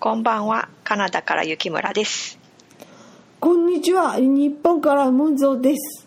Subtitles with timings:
[0.00, 2.38] こんばんは、カナダから雪村です。
[3.40, 6.06] こんにちは、日本からムンゾーです。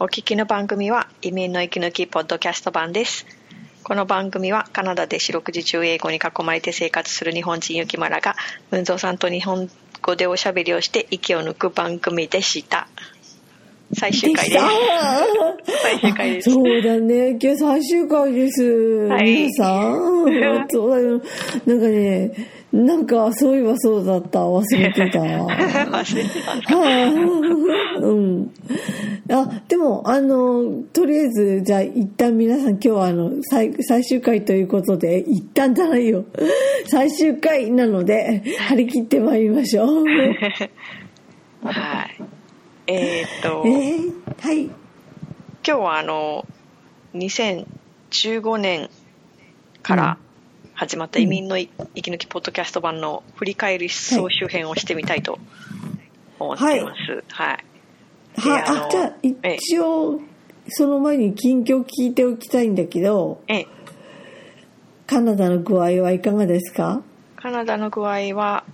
[0.00, 3.24] お聞きの番組は移民の息抜きポッドキャスト版です。
[3.84, 8.34] この番組はカナダで四六時中英語に囲まれて生活する日本人雪村が
[8.72, 9.70] 文蔵さんと日本
[10.02, 12.88] 語でおしゃべりをして息を抜く番組でした。
[13.92, 14.64] 最終回です。
[15.82, 16.50] 最終回です。
[16.50, 18.62] そうだね、今日最終回です。
[19.08, 21.20] はい皆さん、そうだよ。
[21.66, 22.32] なんかね、
[22.72, 25.18] なんかそういえばそうだった、忘れてた。
[25.18, 26.28] 忘れて
[26.66, 27.12] たはい
[28.00, 28.50] うん。
[29.28, 36.24] あ、でも、あの、とりあえず、じゃあ、一旦皆さん、今日は、あの、最、最終回ということで、一旦じゃないよ。
[36.86, 40.04] 最終回なので、張り切ってまいりましょう。
[41.66, 42.19] はい。
[42.92, 44.64] えーっと、えー、はい。
[44.64, 44.74] 今
[45.62, 46.44] 日はあの
[47.14, 48.90] 2015年
[49.80, 50.18] から
[50.74, 55.38] 始まった移民のい息抜きポッドキャスト版の振り返り総集編をしてみたいと
[56.40, 57.22] 思っています。
[57.28, 57.64] はい。
[58.36, 60.20] はい、であのあ、じゃあ、一応、
[60.66, 63.66] その前に近況聞いておきたいんだけど、ええ、
[65.06, 67.02] カナダの具合はいかがですか？
[67.36, 68.64] カナダの具合は、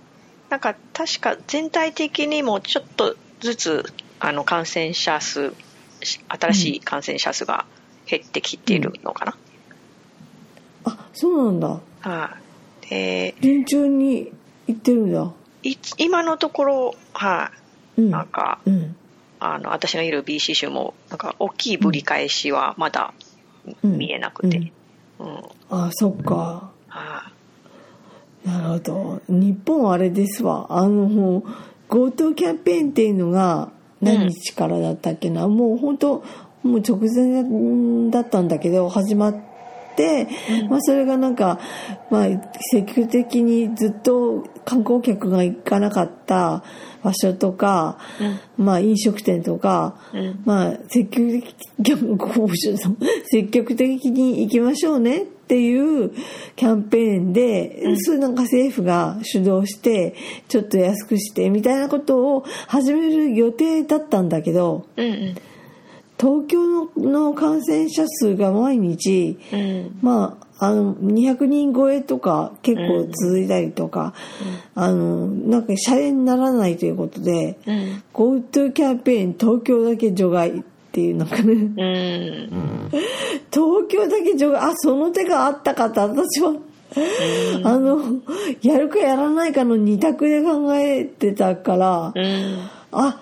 [0.49, 5.53] なんか確か全体的にもちょっとずつあの感染者数、
[6.01, 7.65] し新しい感染者数が
[8.05, 9.37] 減ってきているのかな。
[10.85, 11.79] あ、そうなんだ。
[12.01, 12.37] は
[12.83, 12.89] い。
[12.89, 14.31] で、順調に
[14.67, 15.31] 行ってるんだ。
[15.63, 17.51] い今のところ、は
[17.97, 18.11] い、うん。
[18.11, 18.95] なんか、うん。
[19.39, 23.13] あの私のいる BC 州もなんか大きいぶり返しはまだ
[23.83, 24.71] うん見えなくて、
[25.19, 26.71] うんあ、そっか。
[26.87, 27.31] は
[28.45, 29.21] なるほど。
[29.27, 30.67] 日本はあれですわ。
[30.69, 31.43] あの、もう、
[31.89, 35.47] GoTo キャンペーンっていうのが何日からだったっけな。
[35.47, 36.23] もう本当
[36.63, 39.35] もう直前だったんだけど、始まっ
[39.95, 40.27] て、
[40.69, 41.59] まあそれがなんか、
[42.09, 42.27] まあ
[42.71, 46.63] 積極的にずっと観光客が行かなかった
[47.03, 47.97] 場所とか、
[48.57, 50.41] まあ飲食店とか、うん。
[50.45, 51.55] まあ積極的、
[53.25, 56.11] 積極的に行きましょうねっていう
[56.55, 60.15] キャンペーンで、それなんか政府が主導して、
[60.47, 65.35] ちょっと安くしてみたいなことを始める予定だったんだけど、い、うん。
[66.19, 69.59] 東京のの感染者数が毎日、うん。
[69.59, 74.13] うんまあ、あの、200人超えとか結構続いたりとか、
[74.75, 78.03] あの、なんかシャレにならないということで、うん。
[78.13, 80.63] GoTo キャンペーン東京だけ除外
[80.97, 81.53] っていうのかね。
[81.53, 82.89] うん
[83.53, 86.53] 東京だけ除外、あ、その手があったかって私は、
[87.63, 87.99] あの、
[88.63, 93.19] やるかやらないかの二択で考えてたから、うんあ、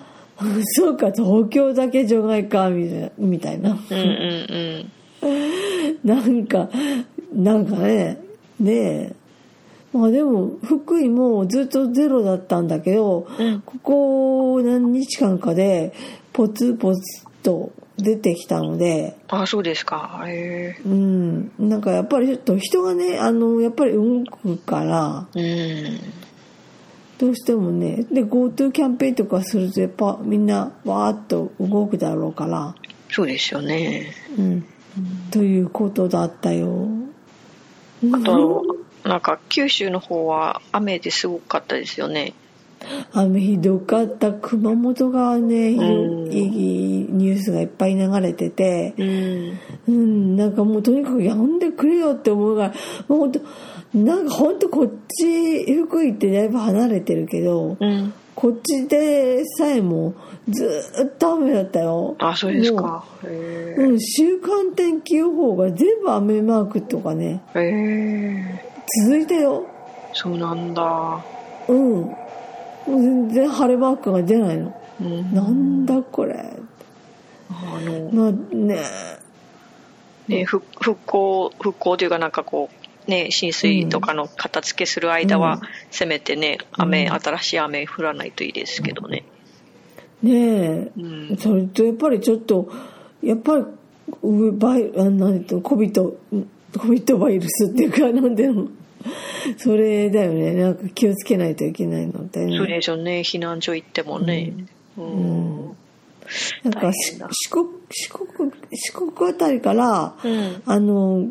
[0.76, 3.10] そうか、東京だけ除外か、みたいな。
[3.18, 3.72] みたいな。
[3.72, 4.02] うんう
[4.82, 4.92] ん
[6.04, 6.70] なんか、
[7.34, 8.18] なんかね、
[8.58, 9.12] ねえ。
[9.92, 15.92] まあでも、福井もずっとゼロだったんだけど、うんここ何日間かで、
[16.32, 20.24] ポツポツと出てきたので、あそうですか。
[20.26, 25.98] へうん、なんかやっぱりちょっと人がね、あの、やっぱり動くから、え
[27.20, 27.28] うん。
[27.28, 32.74] どうしてもね、で、GoTo キャンペーンとかすると、やっぱみんなわーっと動くだろうから、
[33.08, 34.12] そうですよね。
[34.36, 34.66] うん、
[35.30, 36.88] ということだったよ。
[38.12, 38.64] あと
[39.04, 42.34] なんか九州の方は雨ですごかったですよね
[43.12, 52.74] 雨ひどかった熊本がね、ひどうんいニュースがいっぱい流れてて、うんうん、なんかもうとにかくやんでくれよって思うから、
[53.08, 53.40] もう本当
[53.98, 60.14] なんか本当こっち、福井ってだいぶ離れてるけど、うんこっちでさえも
[60.46, 62.16] ずーっと雨だったよ。
[62.18, 63.82] あそうですもかへう。
[63.82, 68.64] うん、週間天気予報が全部雨マークとかね、えへえ
[69.06, 69.66] 続いたよ。
[70.12, 71.24] そうなんだ
[71.68, 72.25] うん。
[72.86, 74.80] もう全然晴れマークが出ないの。
[75.00, 75.34] うん。
[75.34, 76.34] なんだこれ。
[77.48, 78.80] あのまあね、
[80.28, 82.70] ね、復復興復興というかなんかこ
[83.06, 85.60] うね浸水とかの片付けする間は、うん。
[85.90, 89.24] せめてね雨、新しい雨降らないといいですけどね。
[90.22, 91.36] ねえ、うん。
[91.38, 92.68] それとやっぱりちょっと、
[93.22, 93.64] やっぱり、
[94.22, 96.16] うバイ、あなんていうの、コビット、
[96.78, 98.68] コビットバイルスっていうか、なんていうの、
[99.58, 100.54] それだよね。
[100.54, 102.56] なんか気をつけないといけないのでね。
[102.56, 104.52] そうでしょうね避難所行ってもね、
[104.96, 105.56] うん。
[106.64, 107.28] なんかし大変だ。
[107.30, 110.62] 四国、四国、四国あたりから、うん。
[110.64, 111.26] あの、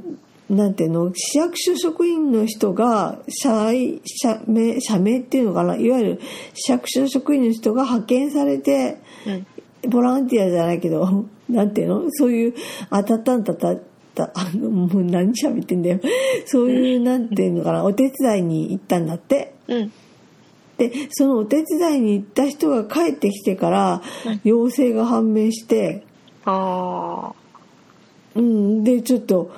[0.49, 6.21] なんていうの、市役所職員の人が、社員、社名、社名っていうのかな、いわゆる
[6.53, 9.47] 市役所職員の人が派遣されて、うん。
[9.89, 12.03] ボランティアじゃないけど、 なんていうの？
[12.11, 12.53] そういう、
[12.89, 13.75] あたたんたた
[14.15, 15.99] っだ あのもう何喋ってんだよ。
[16.47, 17.83] そういうなんていうのかな。
[17.83, 19.53] お手伝いに行ったんだって。
[19.67, 19.91] うん。
[20.77, 24.01] でそのお手伝いに行った人が帰ってきてから
[24.43, 26.03] 陽性が判明して、
[26.43, 27.31] あ
[28.35, 29.51] うん、でちょっと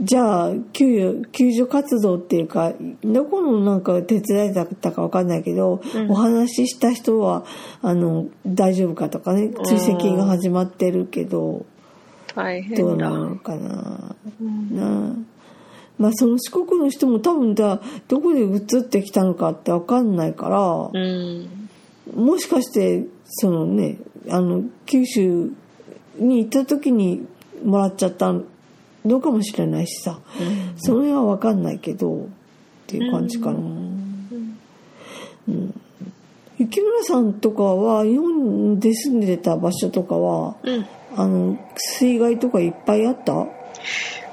[0.00, 2.72] じゃあ救助救助活動っていうか
[3.04, 6.10] どこのなんか手伝いだったかわかんないけど、うん。
[6.10, 7.44] お話しした人は
[7.80, 9.50] あの大丈夫かとかね。
[9.64, 11.64] 追跡が始まってるけど
[12.36, 14.14] あ大どうなのかな。
[14.40, 14.76] うん。
[14.76, 15.36] なあ
[15.98, 21.68] まあその四国の人も多分だどこで移ってきたのかってわかんないから、うん
[22.14, 23.98] もしかしてそのね
[24.30, 25.50] あの九州
[26.18, 27.26] に行った時に
[27.64, 28.32] もらっちゃった
[29.04, 30.20] のかもしれないしさ、
[30.76, 32.26] その辺は分かんないけどっ
[32.86, 33.60] ていう感じかな、う
[35.50, 35.80] ん。
[36.58, 43.32] 雪村さんとかは日本で住んでた場所とかはうんあの水害とかいっぱいあった？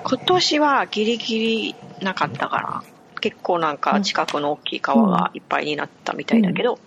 [0.03, 2.83] 今年はギリギリなかったから
[3.21, 6.77] 結構なんか近くの大きい川がいっぱいになったみたいだけど、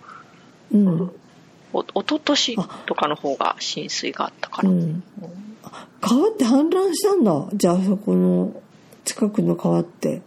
[0.71, 1.11] うん、
[1.73, 5.03] お一昨年とかの方が浸水があったから、うん、
[5.99, 7.47] 川って氾濫したんだ？
[7.53, 8.61] じゃあそこの
[9.03, 10.21] 近くの川って。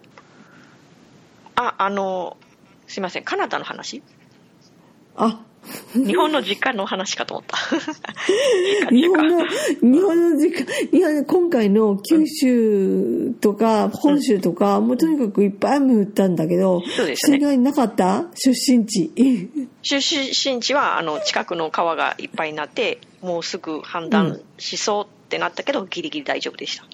[1.55, 2.37] ああの
[2.89, 3.25] すいません。
[3.25, 4.03] カナダの話？
[5.15, 5.41] あ
[5.95, 7.57] 日本の実家の話かと思った。
[8.91, 17.57] 日本の、日本の時間、日本の今回の九州とか本州とか、もうとにかくいっぱい雨降ったんだけど、そうですね。
[17.57, 18.25] なかった？
[18.35, 19.11] 出身地。
[19.83, 26.85] 出身地はあの近くの川がいっぱいになってもうすぐ氾濫しそうってなったけど、ギリギリ大丈夫でした。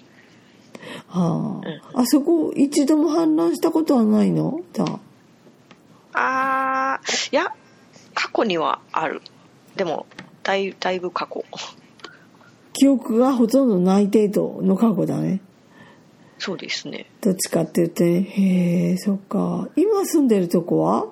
[1.09, 1.61] は
[1.93, 4.61] あ、あそこ一度も氾濫したことはないの？
[4.73, 4.99] じゃあ。
[6.19, 7.51] あーいや
[8.19, 9.21] 過去にはある。
[9.75, 10.07] でも
[10.41, 11.45] だいだいぶ過去。
[12.73, 15.39] 記憶がほとんどない程度の過去だね。
[16.39, 17.05] そうですね。
[17.21, 18.23] どっちかって言ってね。
[18.23, 19.69] へえ、そっか。
[19.75, 21.05] 今住んでるとこは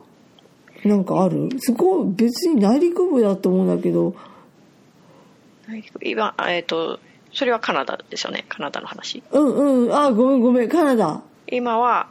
[0.83, 1.49] なんかある？
[1.59, 4.15] そこ別に内陸部だと思うんだけど、
[6.01, 6.99] 今えっ、と
[7.31, 8.45] それはカナダですよね。
[8.49, 9.21] カナダの話。
[9.31, 11.21] うんうん、あ、ごめんごめん、カナダ。
[11.45, 12.07] 今は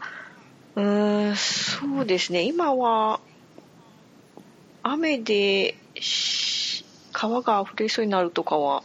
[0.76, 2.42] うーんそうですね。
[2.42, 3.18] 今は
[4.84, 8.82] 雨でし川が溢れそうになるとかは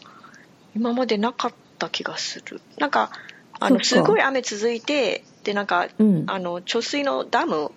[0.75, 2.61] 今までなかった気がする。
[2.77, 3.11] なんか
[3.59, 6.23] あのすごい雨続いてでなんか、うん。
[6.27, 7.71] あの貯水のダム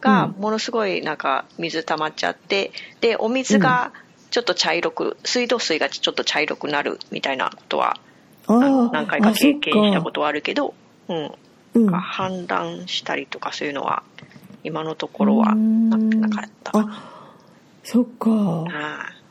[0.00, 3.92] がものすごいなんか水溜まっちゃってでお水が
[4.30, 7.98] ちょっと茶色く、水道水がちょっと茶色くなるみたいなことは
[8.48, 10.74] 何回かあ経験したことはあるけど、
[11.08, 11.30] うん、
[11.74, 11.86] うん。
[11.86, 14.02] が氾濫したりとかそういうのは
[14.64, 16.72] 今のところはななかった。
[16.72, 17.11] かな。
[17.82, 18.64] あそっか。
[18.68, 19.22] あ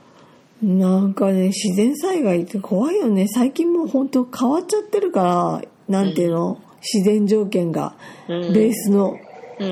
[0.62, 3.28] なんかね自然災害って怖いよね。
[3.28, 7.96] 最近もう本当変わっちゃってるからなんていうの、自然条件が、
[8.28, 8.54] うん。
[8.54, 9.16] ベースの。
[9.60, 9.68] うん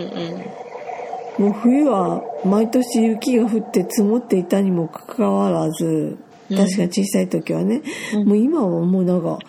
[1.38, 1.46] うん。
[1.46, 6.18] もう冬は毎年雪が降って積もっていたにもかかわらず
[6.50, 6.58] うん。
[6.58, 7.82] 確かに小さい時はね、
[8.16, 8.28] うん。
[8.28, 9.40] もう今はもうなんか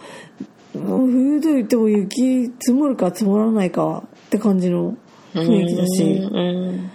[0.75, 4.97] もう冬と言っても雪積もるか積もらないかって感じの
[5.35, 6.91] 雰囲気だし、うん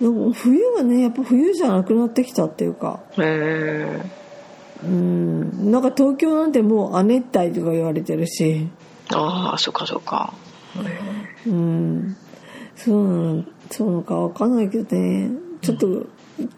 [0.00, 3.00] でも冬はねやっぱ冬じゃなくなってきたっていうか。
[3.18, 4.26] へえ
[4.84, 5.70] うん。
[5.70, 8.68] なんか東京なんてもう亜熱帯とか言われてるし。
[9.12, 10.34] ああそっかそっか。
[11.46, 12.16] うん。
[12.74, 15.30] そうなのそうなのかわかんないけどね。
[15.62, 16.06] ちょっと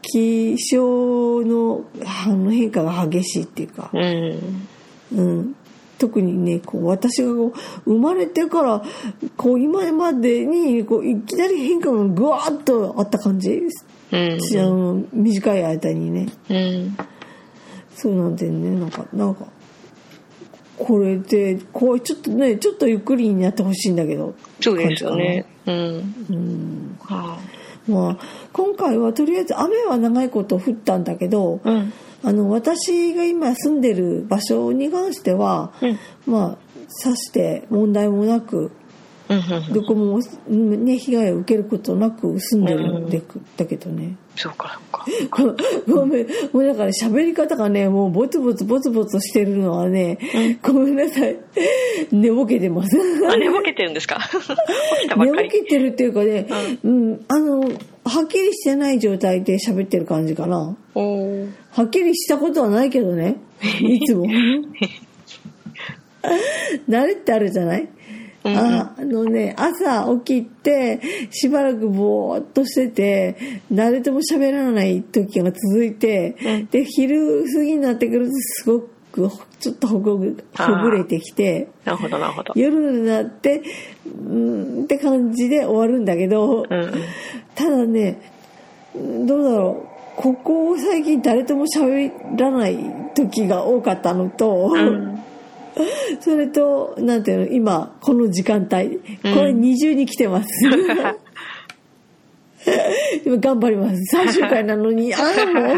[0.02, 3.90] 気象のあの変化が激しいっていうか。
[3.92, 4.68] う、ん。
[5.12, 5.56] うん、
[5.98, 7.52] 特にねこう私がこ
[7.86, 8.82] う生まれてから
[9.36, 13.50] こう今までにこういきなり変化がぐわーっとあった感じ、
[14.12, 14.38] うん。
[14.38, 16.28] あの短い間にね。
[16.48, 16.96] うん。
[17.94, 18.78] そうなんでね。
[18.78, 19.46] なんかなんか
[20.78, 25.44] これでこうちょっとねちょっとゆっくりになってほしいんだけどそうですよね。
[25.66, 26.14] うん。
[26.30, 26.98] うん。
[27.00, 27.38] は
[27.88, 28.18] まあ
[28.52, 35.98] 今回はとりあえず雨は長いこと降ったんだけど、あうんあの私が今住んでる場所に関しては、うん。
[36.26, 38.72] まあさして問題もなく
[39.72, 43.22] どこも、うんね、被害を受けることなく住んでるんで
[43.56, 44.16] だけどね。
[44.36, 45.54] そうかそうか
[45.86, 46.26] ごめん。
[46.52, 50.18] もうだから喋り方がね、もうボツボツボツボツしてるのはね、
[50.62, 51.36] ごめんなさい。
[52.10, 52.96] 寝ぼけてます。
[53.30, 54.18] あ寝ぼけてるんですか？
[55.18, 56.46] 寝ぼけてるっていうかね、
[56.82, 60.74] うん、あの、はっきりしてない状態で喋ってる感じかな。
[60.94, 63.36] はっきりしたことはないけどね。
[63.80, 64.24] いつも。
[66.88, 67.88] 慣れってあるじゃない、うん
[68.56, 71.00] ああのね、朝起きて、
[71.30, 76.66] しばらくぼーっとしてて、誰とも喋らない時が続いて、うん。
[76.66, 78.88] で、昼過ぎになってくるとすごく
[79.58, 82.52] ちょっとほぐほぐれてきてなるほどなるほど。
[82.54, 83.62] 夜になって
[84.06, 86.64] うんって感じで終わるんだけど、
[87.54, 88.20] ただね
[88.94, 89.88] どうだろう。
[90.20, 92.78] ここ最近誰とも喋らない
[93.14, 95.22] 時が多かったのと、うん
[96.20, 98.98] それとなんていうの今この時間帯。
[99.34, 100.48] これ二重に来てます、
[103.24, 104.04] 今頑張ります。
[104.06, 105.14] 最終回なのに。
[105.14, 105.74] ああも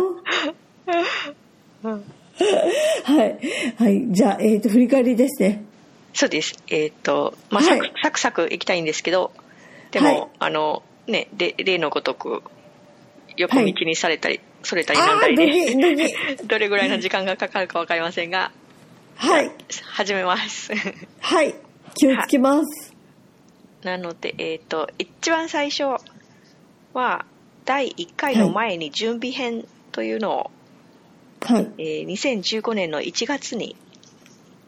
[1.94, 2.02] う。
[3.04, 3.38] はい。
[3.76, 4.04] はい。
[4.08, 5.64] じゃあ、えー、と振り返りですね。
[6.12, 6.56] そうです。
[6.68, 7.92] えっ、とまあ、はい。
[8.02, 9.32] サクサクいきたいんですけど
[9.90, 10.26] でも、はい。
[10.38, 12.42] あのねで例のごとく
[13.36, 18.50] 横道にされたり、それたりなんだりキドでキどれぐらいの時間がかかるか分かりませんが
[19.20, 19.52] はい。
[19.84, 20.72] 始めます。
[21.20, 21.54] はい。
[21.94, 22.94] 気をつけます。
[23.82, 26.02] なのでえっ、と一番最初
[26.94, 27.26] は
[27.66, 30.50] 第1回の前に準備編というのを、
[31.42, 31.70] はい。
[31.76, 33.76] えー2015年の1月に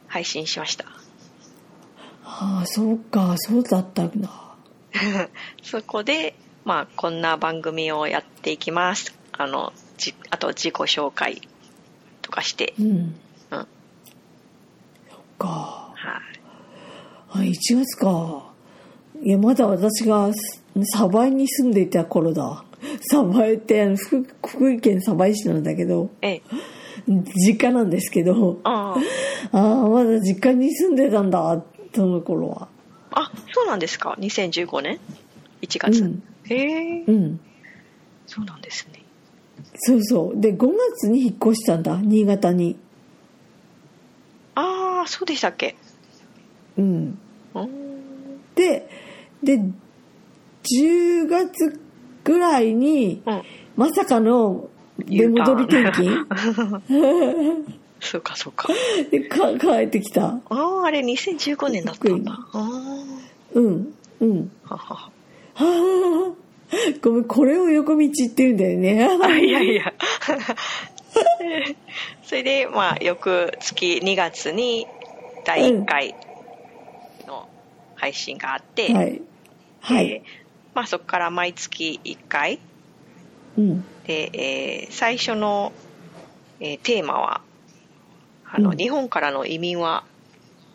[0.06, 0.84] 配信しました。
[2.22, 3.34] ああそうか。
[3.38, 4.30] そうだったんだ。
[5.62, 6.34] そこで、
[6.66, 9.14] まあ、こんな番組をやっていきます。
[9.32, 11.40] あのじあと自己紹介
[12.20, 13.14] とかして、うん
[15.42, 15.92] か。
[15.96, 17.48] はい。
[17.48, 18.52] あ1月か。
[19.22, 20.30] いやまだ私が
[20.94, 22.64] 鯖江に住んでいた頃だ。
[23.10, 26.10] 鯖江ってあの福福井県鯖江市なんだけど。
[26.22, 26.42] ええ。
[27.34, 28.60] 実家なんですけど。
[28.64, 28.96] あ
[29.52, 29.58] あ。
[29.58, 31.62] あまだ実家に住んでたんだ
[31.94, 32.68] その頃は。
[33.10, 34.98] ああそうなんですか？2015年
[35.60, 36.22] ？1月、うん。
[36.44, 37.04] へえ。
[37.06, 37.40] うん。
[38.26, 39.02] そうなんですね。
[39.74, 40.40] そうそう。
[40.40, 42.76] で5月に引っ越したんだ新潟に
[45.02, 45.76] ああそうでしたっけ？
[46.78, 47.18] うん。
[48.54, 48.88] で
[49.42, 51.80] で10月
[52.24, 53.42] ぐらいにうん。
[53.76, 54.68] まさかの
[54.98, 56.26] 出戻り転勤？
[58.00, 58.68] そうかそうか。
[59.10, 60.26] でか帰ってきた。
[60.26, 62.38] あああれ2015年だったんだ。
[62.52, 62.68] あ
[63.54, 64.50] うんうん。
[64.68, 65.10] あはは。
[65.54, 66.32] ははあ
[67.02, 69.08] ごめんこれを横道って言うんだよね。
[69.22, 69.92] あいやいや
[72.22, 74.86] それでまあ翌月2月に
[75.44, 76.14] 第1回
[77.26, 77.48] の
[77.94, 79.22] 配信があって、はい。
[79.80, 80.22] はい、で
[80.74, 82.58] まあ、そこから毎月1回。
[83.58, 83.84] うん。
[84.06, 85.72] で、えー最初の、
[86.60, 87.40] えーテーマは
[88.50, 88.76] あの、うん。
[88.76, 90.04] 日本からの移民は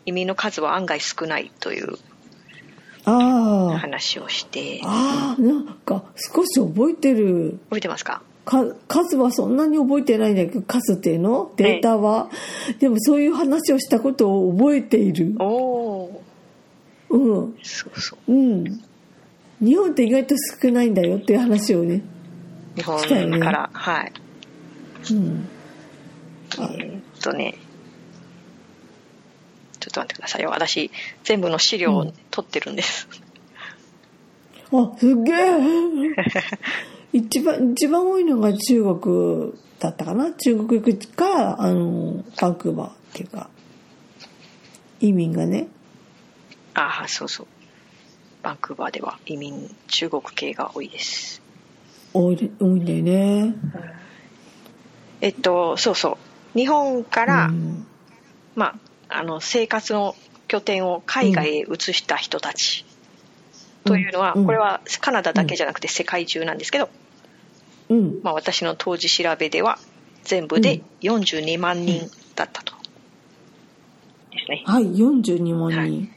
[0.06, 1.96] 移民の数は案外少ないという
[3.04, 4.80] 話をして。
[4.84, 7.58] ああなんか少し覚えてる。
[7.64, 8.22] 覚えてますかか？
[8.48, 11.52] 数はそんなに覚えてないんだけど数っていうの？
[11.56, 12.30] データは、
[12.78, 15.34] でもそういう話をしたことを覚えている。
[15.38, 16.22] おお
[17.10, 17.56] うん。
[17.62, 18.32] そうそう。
[18.32, 18.64] うん。
[19.60, 22.02] 日本って意外と少ないんだよっていう話をね
[22.76, 22.98] 日本
[23.40, 24.12] から、はい。
[25.10, 25.48] うん。
[26.58, 27.54] えーっとね。
[29.80, 30.50] ちょっと待ってくださいよ。
[30.50, 30.90] 私
[31.24, 33.08] 全部の資料を取ってるんです、
[34.72, 35.36] あすっげえ
[37.12, 40.32] 一番一番多いのが中国だったかな？
[40.32, 43.48] 中国行くかあのバンクーバーっていうか。
[45.00, 45.68] 移民がね。
[46.74, 47.46] ああそうそう。
[48.42, 51.40] バンクーバーでは移民中国系が多いです。
[52.12, 53.54] 多い多いんだよね。
[55.20, 56.18] えっとそうそ
[56.54, 56.58] う。
[56.58, 57.86] 日本から、うん。
[58.54, 58.74] ま
[59.08, 60.14] ああの生活の
[60.48, 62.84] 拠点を海外へ移した人たち、
[63.88, 64.46] というのは、うん。
[64.46, 66.88] これはカナダだけじゃなくて世界中なんですけど、
[67.88, 68.20] うん。
[68.22, 69.78] まあ、私の当時調べでは
[70.24, 72.74] 全部で42万人だったと、
[74.30, 74.62] ですね。
[74.66, 76.10] はい42万人、はい。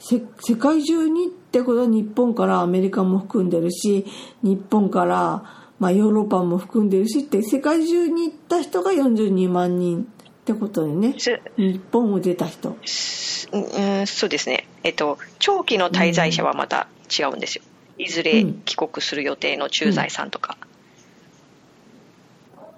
[0.00, 4.06] せ世界中にってことは日本からアメリカも含んでるし
[4.42, 5.44] 日本から、
[5.78, 11.14] まあ、ヨーロッパも含んでるしって世界中に行った人が42万人ってことでね。
[11.18, 11.40] す。
[11.56, 12.70] 日本を出た人。
[12.70, 13.62] うん
[14.00, 14.66] うんそうですね。
[14.82, 16.88] えっと長期の滞在者はまた
[17.18, 17.62] 違うんですよ。
[17.98, 20.56] いずれうん帰国する予定の駐在さんとか、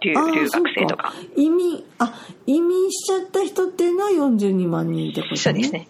[0.00, 1.14] 留ああ留学生とか。
[1.36, 2.14] 移民あ
[2.46, 5.38] 移民しちゃった人っていうのは42万人ってことね。
[5.38, 5.88] そうですね。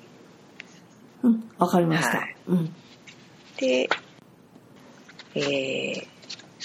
[1.22, 2.36] うんわかりました、はい。
[2.48, 2.74] うん。
[3.56, 3.88] で、
[5.34, 6.06] えー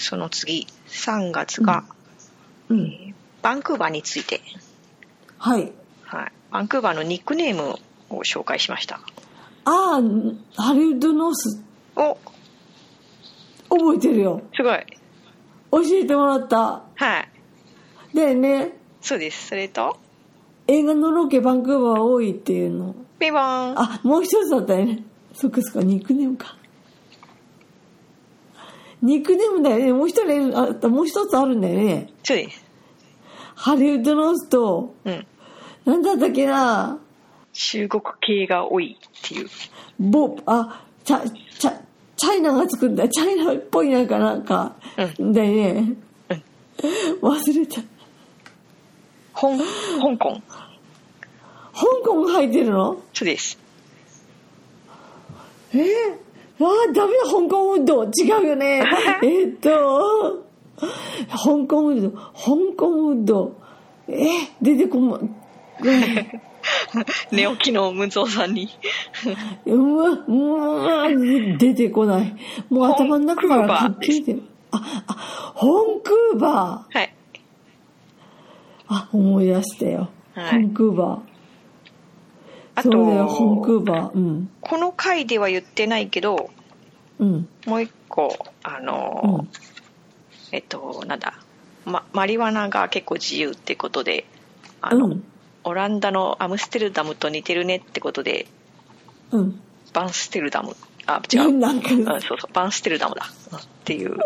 [0.00, 1.84] その次3月が、
[2.70, 3.14] うん。
[3.42, 4.40] バンクーバーについて、
[5.36, 5.72] はい。
[6.04, 7.76] はい、バンクーバーのニックネーム
[8.08, 9.00] を紹介しました。
[9.66, 10.00] あ
[10.56, 11.62] あハリウッドノース
[11.96, 12.16] お。
[13.68, 14.42] 覚えてるよ。
[14.54, 14.78] すごい。
[15.72, 16.82] 教えてもらった。
[16.94, 17.20] は
[18.12, 18.16] い。
[18.16, 18.76] でね。
[19.00, 19.48] そうです。
[19.48, 19.96] それと？
[20.66, 22.94] 映画のロケバンクーバー多いっていうの。
[23.18, 23.80] ピボーン。
[23.80, 25.04] あもう一つだったよね。
[25.32, 26.56] そっかそっかニックネームか。
[29.02, 29.92] ニックネームだよね。
[29.92, 32.12] もう一人あもう一つあるんだよね。
[32.22, 32.64] そうです。
[33.54, 35.26] ハリウッドノースとうん。
[35.84, 36.98] なんだったっけな。
[37.52, 39.48] 中国系が多いっていう。
[39.98, 41.22] ボあチャ
[41.60, 41.78] チャ
[42.16, 45.92] チャイナが作ったチャイナっぽいなんかなんか、うだよね、
[47.20, 47.82] 忘れた。
[49.34, 49.48] 香
[50.00, 50.40] 香港。
[51.72, 52.96] 香港が入ってるの？
[53.12, 53.58] そうです。
[55.74, 55.78] え？
[55.78, 55.82] ー、
[56.64, 57.24] ああダメだ。
[57.24, 58.04] 香港運動。
[58.04, 58.10] 違
[58.44, 58.84] うよね。
[59.22, 60.42] えっと。
[61.28, 62.10] 香港運動。
[62.10, 62.22] 香
[62.76, 63.52] 港運動。
[64.08, 64.14] え？
[64.14, 64.28] ー、
[64.62, 65.30] 出てこま、うん
[67.30, 68.68] 寝起きのムンゾーさんに。
[69.66, 71.08] うわ、うわ、
[71.58, 72.36] 出てこない。
[72.68, 74.42] もう頭の中からはっきり出る。
[74.70, 76.98] あ、あ、ホンクーバー。
[76.98, 77.14] はい。
[78.88, 80.08] あ、思い出したよ。
[80.34, 81.22] はいホンクーバ
[82.76, 82.82] あー。
[82.82, 84.12] そうだよ、と、ホンクーバー。
[84.12, 84.50] うん。
[84.60, 86.50] この回では言ってないけど、
[87.18, 87.48] うん。
[87.66, 89.48] もう一個、あの、うん
[90.52, 91.34] えっと、なんだ、
[91.84, 94.24] ま、マリワナが結構自由ってことで、
[94.80, 95.24] あの、うん。
[95.64, 98.46] オランダのアムステルダムと似てるねってことで、
[99.30, 99.60] うん。
[99.92, 100.76] バンステルダム、
[101.06, 101.52] あ、違う。
[101.58, 103.26] なんか、あそうそう、バンステルダムだ。
[103.56, 104.16] っていう。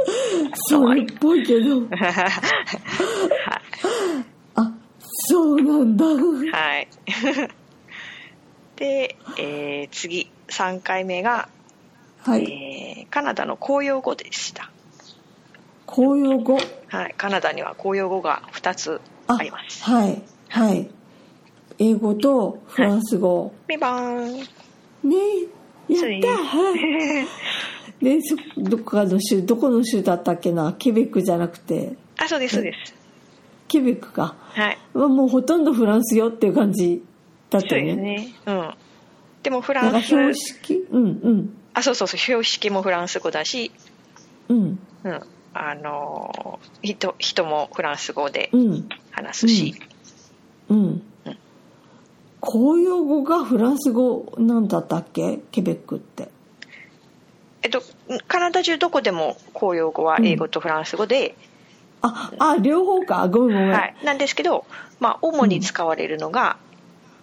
[0.69, 1.81] それっぽいけど。
[1.89, 2.23] はい。
[4.57, 4.73] あ、
[5.29, 6.05] そうなんだ。
[6.07, 6.89] はい。
[8.77, 11.49] で、えー次、3回目が、
[12.23, 12.45] はい。
[12.45, 14.71] えーカナダの公用語でした。
[15.87, 16.59] 公用語。
[16.89, 17.15] はい。
[17.17, 19.85] カナダには公用語が2つあります。
[19.85, 20.23] はい。
[20.49, 20.91] はい。
[21.79, 23.53] 英語とフランス語。
[23.67, 24.47] ビバー
[25.05, 25.09] ン。
[25.09, 25.17] ね
[25.89, 26.07] やった
[28.05, 30.75] で、そ、どこかの州、どこの州だったっけな？
[30.79, 32.95] ケベックじゃなくて、あ、そうです、そうです。
[33.69, 34.37] ケベックか。
[34.39, 34.79] はい。
[34.95, 37.03] まあもうほとんどフランスよっていう感じ
[37.51, 37.97] だったよね。
[37.97, 38.35] ですね。
[38.47, 38.75] うん。
[39.43, 40.87] でもフランス、標識？
[40.91, 41.57] うんうん。
[41.75, 43.71] あ、そうそうそう、標識もフランス語だし、
[44.49, 44.79] うん。
[45.05, 45.21] うん。
[45.55, 48.89] あのー人、人もフランス語でうん。
[49.11, 49.75] 話すし、
[50.69, 51.03] うんうん。
[52.45, 55.39] 公用語がフランス語なんだったっけ？
[55.51, 56.29] ケベックって。
[57.63, 57.83] えっと、
[58.29, 61.35] カナダ中どこでも公用語は英語とフランス語で、
[62.03, 63.27] あ、あ、両方か。
[63.29, 63.71] ごめんごめん。
[63.71, 63.95] はい。
[64.05, 64.67] なんですけど、
[65.01, 66.59] まあ、主に使われるのが、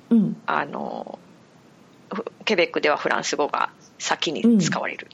[0.10, 0.36] うん。
[0.48, 1.20] あの、
[2.12, 3.70] ふケベックではフランス語が
[4.00, 5.08] 先に使われる。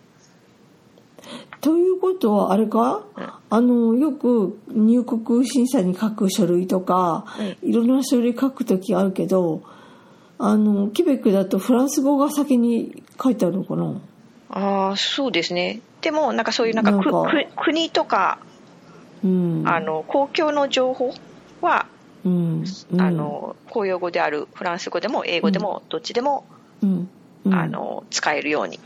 [1.59, 7.25] ということは、あれか、うんあの、よく入国審査に書く書類とか、
[7.61, 9.63] いろんな書類書くときあるけど、
[10.39, 13.95] あの、ケベックだとフランス語が先に書いてあるのかな？
[14.49, 15.81] ああ、そうですね。
[16.01, 16.93] でも、なんかそういうなんか
[17.55, 18.39] 国とか、
[19.23, 19.63] うん。
[19.65, 21.13] あの、公共の情報
[21.61, 21.87] は、
[22.23, 22.63] うん。
[22.91, 26.45] うんあ、の、公用語であるフランス語でも英語でもどっちでも、
[26.83, 27.09] うん。
[27.45, 28.79] うんあ、の、使えるように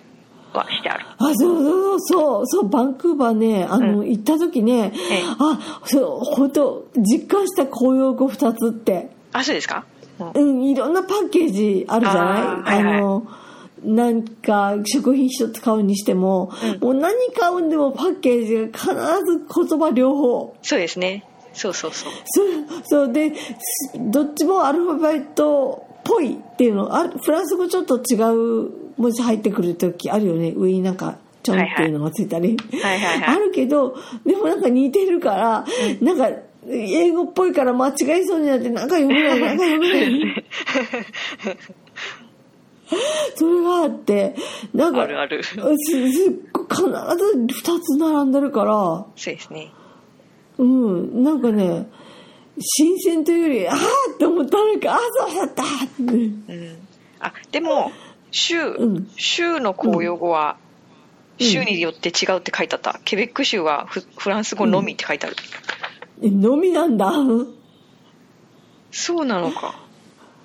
[0.53, 1.05] はしてある。
[1.17, 9.09] あ、そうそうそう、そう、バンクーバーね、あの、う行った時ね、ええあ、そう、本当実感した公用語二つって。
[9.33, 9.85] あ、そうですか、
[10.33, 12.23] うんうん、いろんなパッケージあるじゃない？
[12.23, 13.27] あ,、はいはいの、
[13.83, 20.55] なんか食品一つ買うにしても、うんもう何買うんでもパッケージが必ず言葉両方。
[20.61, 21.25] そうですね。
[21.53, 22.13] そうそうそう。
[22.25, 22.47] そう、
[22.83, 28.15] そうで、すどっちもアルファベットっぽいっていうの、あフランス語ちょっと違
[28.67, 30.53] う文字入ってくる時あるよね。
[30.55, 32.55] 上になんか、ちょんっていうのがついたり。
[32.81, 35.65] はいはいはいあるけど、でもなんか似てるから、
[36.01, 36.29] なんか、
[36.67, 40.45] 英語っぽいから間違いそうになって、なんか読めない、なんか読めない。
[43.35, 44.35] それがあって、
[44.73, 45.43] なんか、あるある。
[45.43, 45.61] すすっ
[46.51, 46.91] ごい必ず
[47.47, 49.71] 二つ並んでるから、そうですね。
[50.57, 51.87] うん、なんかね、
[52.59, 53.77] 新鮮というより、ああ
[54.13, 55.67] って思ったのか、ああ、そうだったっ
[56.05, 56.13] て。
[56.13, 56.77] うん。
[57.19, 57.91] あ、でも、
[58.31, 60.71] 州、うん州の公用語は、うん
[61.43, 62.99] 州によって違うって書いてあった。
[63.03, 65.35] ケベック州はフフランス語のみって書いてある。
[65.39, 65.80] え
[66.29, 67.11] のみなんだ。
[68.91, 69.75] そうなのか。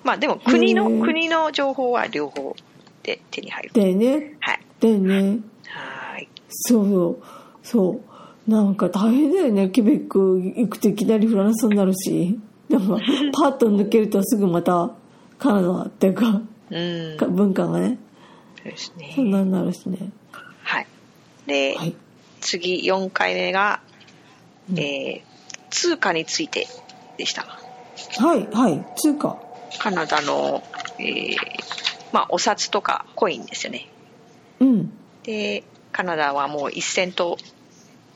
[0.03, 2.55] まあでも国の、へー国の情報は両方
[3.03, 3.71] で手に入る。
[3.73, 4.37] だよね。
[4.39, 4.59] はい。
[4.79, 5.39] だよね。
[5.67, 6.29] はーい。
[6.49, 7.23] そう
[7.61, 8.01] そ
[8.47, 8.49] う。
[8.49, 9.69] なんか大変だよね。
[9.69, 12.39] ケベック行くといきなりフランスになるし。
[12.69, 12.97] なんか、
[13.33, 14.91] パッと抜けるとすぐまた
[15.37, 17.17] カナダっていうか、うん。
[17.17, 17.97] か文化がね、
[18.55, 19.11] そうですね。
[19.15, 20.11] そんなになるしね。
[20.63, 20.87] はい。
[21.45, 21.95] で、はい。
[22.39, 23.81] 次4回目が、
[24.69, 25.36] うんえー
[25.69, 26.67] 通貨について
[27.17, 27.43] でした。
[27.43, 28.85] はい、はい。
[28.95, 29.37] 通貨。
[29.79, 30.63] カナダの、
[30.99, 31.37] えー
[32.11, 33.87] まあ、お札とかコインですよね。
[34.59, 34.91] うん。
[35.23, 37.37] で、カナダはもう1セント、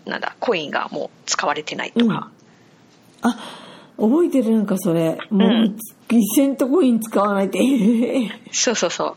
[0.05, 2.31] なんだ、コインがもう使われてないとか。
[3.21, 3.37] あ、
[3.97, 5.17] 覚えてるなんかそれ。
[5.29, 5.77] もう、うん
[6.13, 7.59] 一セントコイン使わないって。
[8.51, 9.15] そうそうそう。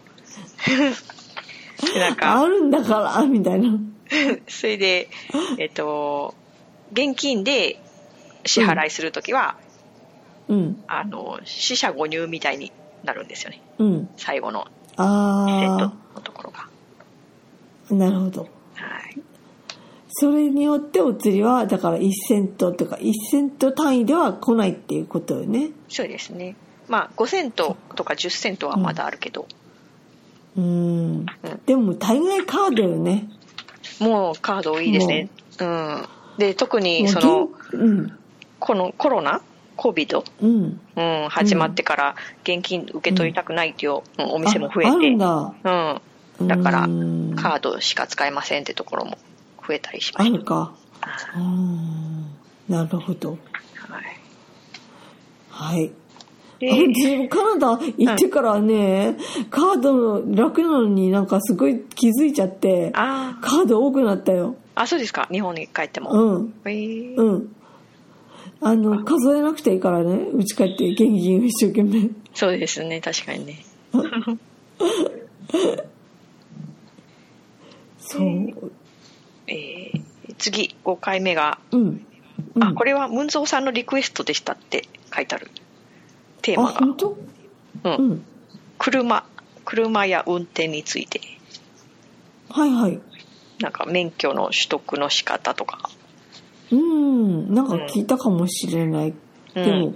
[1.93, 3.79] でなんか、あるんだから、みたいな。
[4.47, 5.09] それで、
[5.59, 6.35] えっと、
[6.93, 7.81] 現金で
[8.45, 9.57] 支払いするときは、
[10.49, 10.83] うん。
[10.87, 13.63] あの死者誤入みたいになるんですよね。
[13.79, 14.09] うん。
[14.17, 16.69] 最後のセットあのところが。
[17.91, 18.43] あなるほど。
[18.43, 19.21] はい。
[20.09, 25.71] それによってお釣りはだから1セントとか1セント単位では来ないっていうことよね。
[25.89, 26.57] そうですね。
[26.89, 29.47] まあ5セントとか10セントはまだあるけど、
[30.57, 31.27] うん。
[31.67, 33.29] でも大概カードよね。
[34.01, 35.29] もうカード多いですね。
[35.59, 35.65] う。
[35.65, 36.07] ん。
[36.39, 38.19] で特にその現うん
[38.65, 39.43] このコロナ
[39.77, 40.81] ？COVID、うん。
[40.97, 44.31] うん、始まってから現金受け取りたくないっていう、うん。
[44.33, 45.55] お店も増えああるてんだ。
[46.39, 47.37] うん、だからうん。
[47.37, 49.19] カードしか使えませんってところも
[49.69, 50.73] 増えたりしまあしるか。
[51.37, 52.25] うん。
[52.67, 53.37] なるほど。
[53.87, 54.05] た、はい、
[55.51, 55.93] はい。
[56.59, 59.19] で私もカナダ行ってからね、
[59.51, 64.57] カード楽なのになんかすごい気づいちゃってカード多くなったよ。
[64.75, 65.29] あそうですか。
[65.31, 66.55] 日本に帰っても、うん。
[66.65, 67.15] えー。
[67.17, 67.57] うん
[68.61, 70.15] あの数えなくていいからね。
[70.33, 72.11] うち帰って現金を一生懸命。
[72.35, 73.01] そうですね。
[73.01, 73.65] 確かにね。
[77.99, 78.73] そう。
[79.47, 80.05] えー
[80.39, 82.07] 次5回目が、うん、
[82.55, 85.51] うん、あこれはムンゾーさんのリクエストでしたって書いてある。
[86.43, 86.79] テーあマが。
[86.81, 87.17] 本当？
[87.85, 87.95] うん。
[87.95, 88.25] うん。
[88.79, 89.25] 車
[89.65, 91.21] 車や運転について。
[92.51, 93.01] はいはい。
[93.61, 95.89] なんか免許の取得の仕方とか
[96.71, 97.55] うん。
[97.55, 99.15] なんか聞いたかもしれない、
[99.55, 99.65] うん。
[99.65, 99.95] でも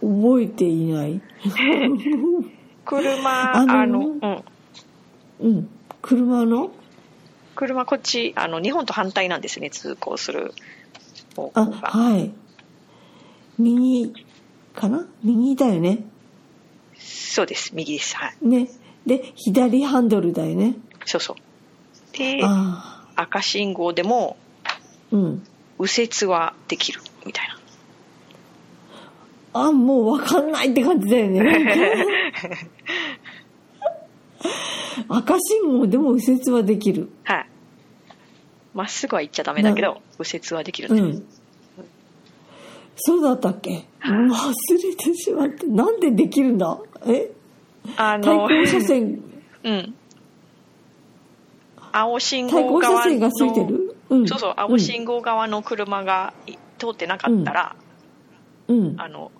[0.00, 1.20] 覚えていない。
[2.84, 4.44] 車あのうん、
[5.40, 5.68] うん。
[6.00, 6.70] 車の？
[7.54, 10.54] 車こっちあの日本と反対なんですね通行する
[11.36, 12.32] 方向あがはい。
[13.58, 14.12] 右
[14.74, 15.06] かな？
[15.22, 16.04] 右だよね。
[16.96, 18.16] そうです右です。
[18.16, 18.46] はい。
[18.46, 18.68] ね。
[19.06, 20.76] で左ハンドルだよね。
[21.04, 21.36] そうそう。
[22.16, 24.78] であ赤信号でもあ
[25.12, 25.46] うん
[25.82, 27.58] 右折はできるみたいな。
[29.54, 32.68] あもう分かんないって感じだよね。
[35.08, 37.10] 赤信号でも右折はできる。
[37.24, 37.46] はい。
[38.74, 40.94] まっすぐは行っちゃダメだけど右折はできるう。
[40.94, 41.24] ん。
[42.96, 43.84] そうだったっけ？
[44.02, 46.78] 忘れてしまってなんでできるんだ？
[47.06, 47.30] え？
[47.96, 49.22] あの対向車線。
[49.64, 49.94] うん。
[51.92, 53.91] 青信対向車号側線がついてのる？
[54.12, 54.28] うん。
[54.28, 57.76] そうそう青信号側の車がい通ってなかったら、
[58.68, 58.94] うん。
[59.00, 59.32] あの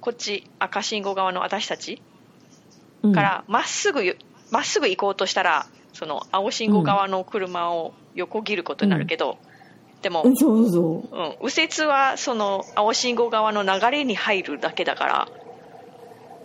[0.00, 2.02] こっち赤信号側の私たち
[3.02, 3.12] うん。
[3.12, 4.16] からまっすぐゆ
[4.50, 9.38] まっすぐ行こうとしたらその青信号側の車を横切ることになるけど、
[10.02, 15.28] でも、うんそうそうん、右折はその青信号側の流れに入るだけだから、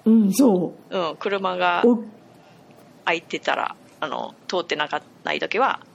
[0.05, 0.97] ううんそう。
[0.97, 1.83] ん、車が
[3.05, 5.88] 空いてたらあの通ってなかった時はうん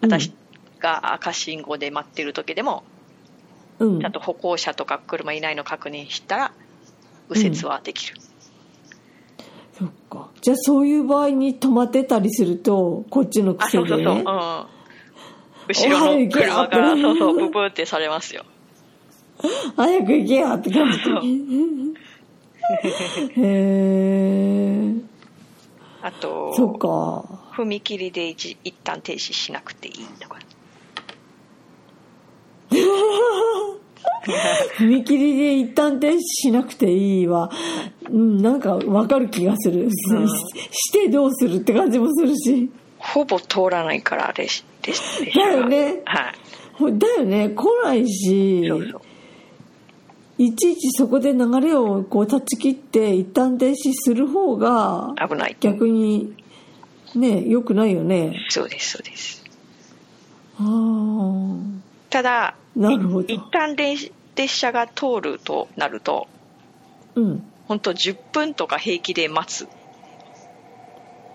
[0.00, 0.32] 私
[0.78, 2.82] が赤信号で待ってる時でも、
[3.78, 4.00] うん。
[4.00, 6.52] ちゃんと歩行者とか車いないの確認したら
[7.28, 8.16] 右折はできる、
[9.78, 10.28] そっか。
[10.40, 14.34] じゃあそういう場合に止まってたりするとこっちのあそうそうそう、うん、後
[15.88, 18.44] ろの車からそうそうブブーってされますよ。
[19.76, 20.98] 早く行けやって感じ。
[23.40, 24.94] へえ
[26.02, 30.38] あとそっか踏切で一一旦停止しなくていいとか。
[34.78, 37.50] 踏切で一旦停止しなくていいわ
[38.10, 39.94] うんなんかわかる気がする、し
[40.70, 42.70] してどうするって感じもするし。
[42.98, 45.00] ほぼ通らないからあれしでし
[45.34, 46.02] だよね。
[46.04, 46.34] はい。
[46.74, 47.50] ほだよね。
[47.50, 49.00] 来ないしそうそう。
[50.38, 55.56] いちいちそこで流れをこう断ち切って一旦停止する方が危ない。
[55.60, 56.34] 逆に
[57.14, 58.46] ね良くないよね。
[58.48, 59.44] そうですそうです。
[60.58, 61.56] ああ
[62.10, 63.32] ただなるほど。
[63.32, 63.96] 一旦電
[64.36, 66.28] 列車が通るとなると
[67.14, 67.42] うん。
[67.68, 69.68] 本当10分とか平気で待つ。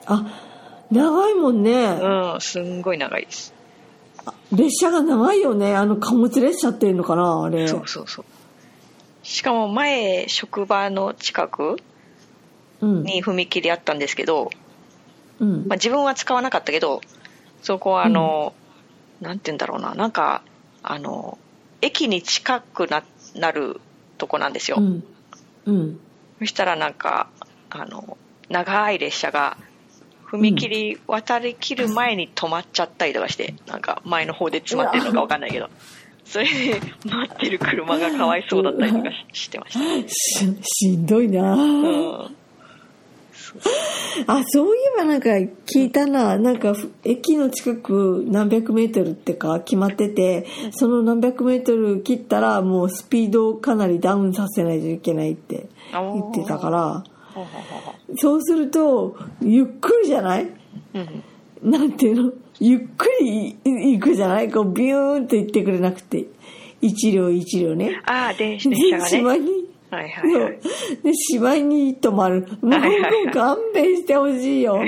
[0.06, 0.42] あ
[0.92, 3.54] 長いもんね、うんすんごい長いです。
[4.52, 5.76] 列車が長いよね。
[5.76, 7.68] あの貨物列車っていうのかなあれ。
[7.68, 8.26] そうそうそう。
[9.24, 11.78] しかも前職場の近く
[12.82, 13.04] うん。
[13.04, 14.52] に踏切あったんですけど、
[15.40, 15.68] うん。
[15.68, 17.02] まあ、自分は使わなかったけど
[17.62, 18.54] そこはあの、
[19.22, 19.96] なんて言うんだろうな。
[19.96, 20.44] なんか
[20.84, 21.38] あの
[21.82, 23.04] 駅に近くな
[23.36, 23.82] なる
[24.18, 25.04] とこなんですよ、うん。
[25.66, 26.00] うん。
[26.40, 27.28] そしたらなんか
[27.70, 28.18] あの
[28.50, 29.58] 長い列車が
[30.28, 35.70] 踏切渡りきる前に止まっちゃったりとかして、なんか前の方で詰まってるのか分かんないけど。
[36.26, 42.32] それで待ってる車がかわいそうだったりとかししてました、し しんどいな、うん、そ
[44.28, 45.30] あそういえばなんか
[45.66, 46.38] 聞いたな。
[46.38, 57.04] なんかふ駅の近く何百メートルってか決まっててその何百メートル切ったらもうスピードをかなりダウンさせないといけないって言ってたから。
[58.18, 60.44] そうするとゆっくりじゃない？
[60.46, 60.50] う
[61.64, 61.70] うん。
[61.72, 62.32] なんていうの？
[62.62, 64.50] ゆっくり行くじゃない？
[64.50, 66.26] こうビューンって行ってくれなくて。
[66.82, 68.00] 一両一両ね。
[68.06, 69.42] ああ電車がね
[69.92, 70.60] はいはいはい。
[71.04, 72.48] でしまいに止まる。
[72.62, 73.02] もうはいはい。
[73.02, 74.82] はい勘弁してほしいよ。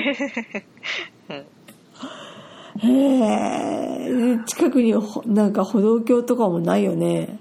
[2.79, 4.39] へえ。
[4.45, 7.39] 近くにほなんか歩道橋とかもないよね。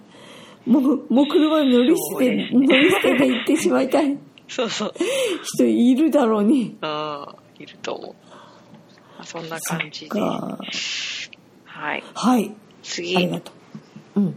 [0.67, 2.51] もうもう車乗り捨てね。
[2.53, 4.19] 乗り捨てで行ってしまいたい。
[4.49, 4.95] そうそう。
[5.57, 6.77] 人いるだろうに。
[6.81, 7.27] うん。
[7.59, 8.15] いると思う。
[9.19, 10.21] まあそんな感じで。
[10.21, 10.67] はい。
[11.65, 12.03] はい。
[12.15, 13.53] あり次がと
[14.17, 14.21] う。
[14.21, 14.37] うん。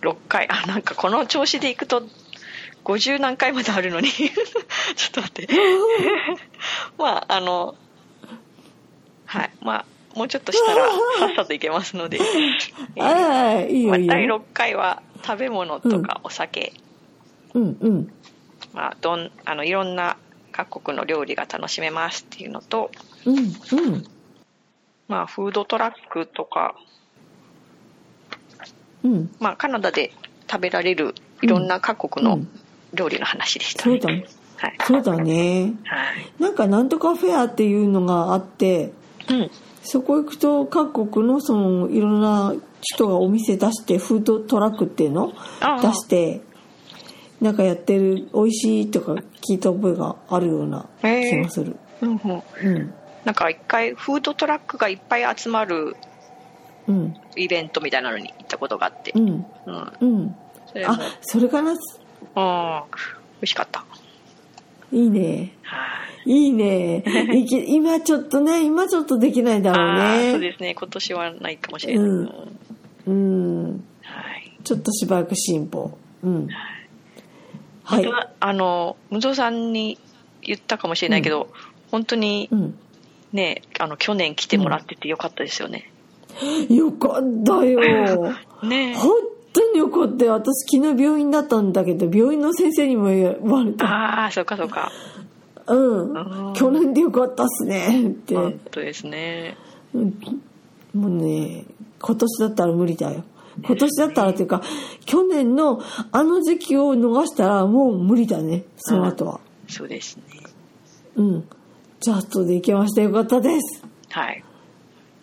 [0.00, 0.48] 6回。
[0.48, 2.02] あなんかこの調子でいくと
[2.88, 4.08] 50何回まであるのに。
[4.16, 5.48] ちょっと待って。
[6.96, 7.76] まああの
[9.26, 9.50] はい。
[9.60, 9.84] まあ
[10.16, 10.88] もうちょっとしたら
[11.20, 12.22] さっさといけますので、いい
[13.76, 13.90] いいよ。
[14.06, 16.72] 第6回は食べ物とかお酒、
[17.52, 18.12] うんうん。
[18.72, 20.16] まあ、どんあのいろんな
[20.50, 22.90] 各国の料理が楽しめますっていうのと、
[23.26, 24.04] うんうん。
[25.08, 26.74] まあ、フードトラックとか、
[29.04, 29.30] うん。
[29.40, 30.12] まあ、カナダで
[30.50, 32.50] 食べられるいろんな各国のうん
[32.94, 34.00] 料理の話でしたね。
[34.00, 34.76] そうだねはい。
[34.86, 36.42] そうだねはい。
[36.42, 38.92] なんかなんとかフェアっていうのがあって
[39.28, 39.50] うん。
[39.82, 45.32] そこ行くと各国のそのいろんな人がお店出してフードトラックっていうの？
[45.80, 46.42] 出して
[47.40, 52.42] なんかやってる美味しいとか聞いた覚えがあるような気がする、うんうん。
[52.62, 55.96] うんなんか一回フードトラックがいっぱい集まる
[56.86, 59.12] うんイベントみたいなのに行ったことがあって。
[59.14, 59.92] うんうん。
[60.00, 61.74] うんそあそれかな？
[62.36, 62.82] うん。
[62.90, 63.84] 美味しかった。
[64.92, 65.52] いいね。
[65.62, 65.76] は
[66.26, 66.30] い。
[66.30, 67.04] いいね。
[67.68, 70.32] 今ちょっとね今ちょっとできないだろうね。
[70.32, 70.74] そうですね。
[70.74, 72.04] 今年はないかもしれない。
[72.04, 72.58] うん。
[73.06, 73.84] うん。
[74.02, 74.52] はい。
[74.64, 75.96] ちょっとしばらく進歩。
[76.22, 76.48] うん。
[77.84, 78.06] はい。
[78.40, 79.98] あの無造さんに
[80.42, 81.48] 言ったかもしれないけど、
[81.90, 82.78] 本当にうん。
[83.32, 85.90] ねあの去年来てもらっててよかったですよね。
[86.70, 88.34] よかったよ。
[88.64, 88.94] ね。
[88.94, 89.12] 本
[89.52, 93.86] 当によかったよ私昨日病院だったんだけど病院の先生にも言われた。
[93.86, 94.90] ああそうかそうか。
[95.66, 96.54] うん。
[96.54, 98.08] 去年でよかったっすね。
[98.08, 99.56] って、本当ですね。
[99.94, 100.18] うん。
[100.94, 101.64] もうね
[102.00, 103.24] 今年だったら無理だよ。
[103.64, 104.62] 今年だったらっていうか
[105.04, 105.82] 去年の
[106.12, 108.64] あの時期を逃したらもう無理だね。
[108.76, 109.40] その後は。
[109.68, 110.22] そうですね。
[111.16, 111.48] うん。
[112.00, 113.02] ジャストでいけました。
[113.02, 113.84] よかったです。
[114.10, 114.44] はい。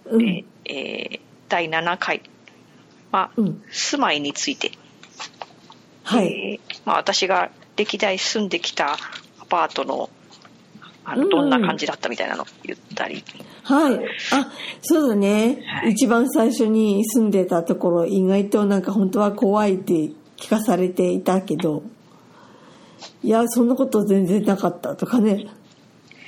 [0.06, 0.20] うん。
[0.20, 2.22] で、えー第7回
[3.16, 4.72] は、うん住まいについて。
[6.04, 8.94] はいえーまあ、私が歴代住んできた
[9.40, 10.10] アパートの
[11.04, 13.24] あうんのどんな感じだったみたいなの言ったり、
[13.64, 13.96] はい。
[14.32, 14.52] あ、
[14.82, 15.64] そうだね。
[15.66, 19.94] はい一番最初に住んでたところ、意外となんか本当は怖いって
[20.38, 21.84] 聞かされていたけど、
[23.24, 25.48] いや、そんなこと全然なかったとかね。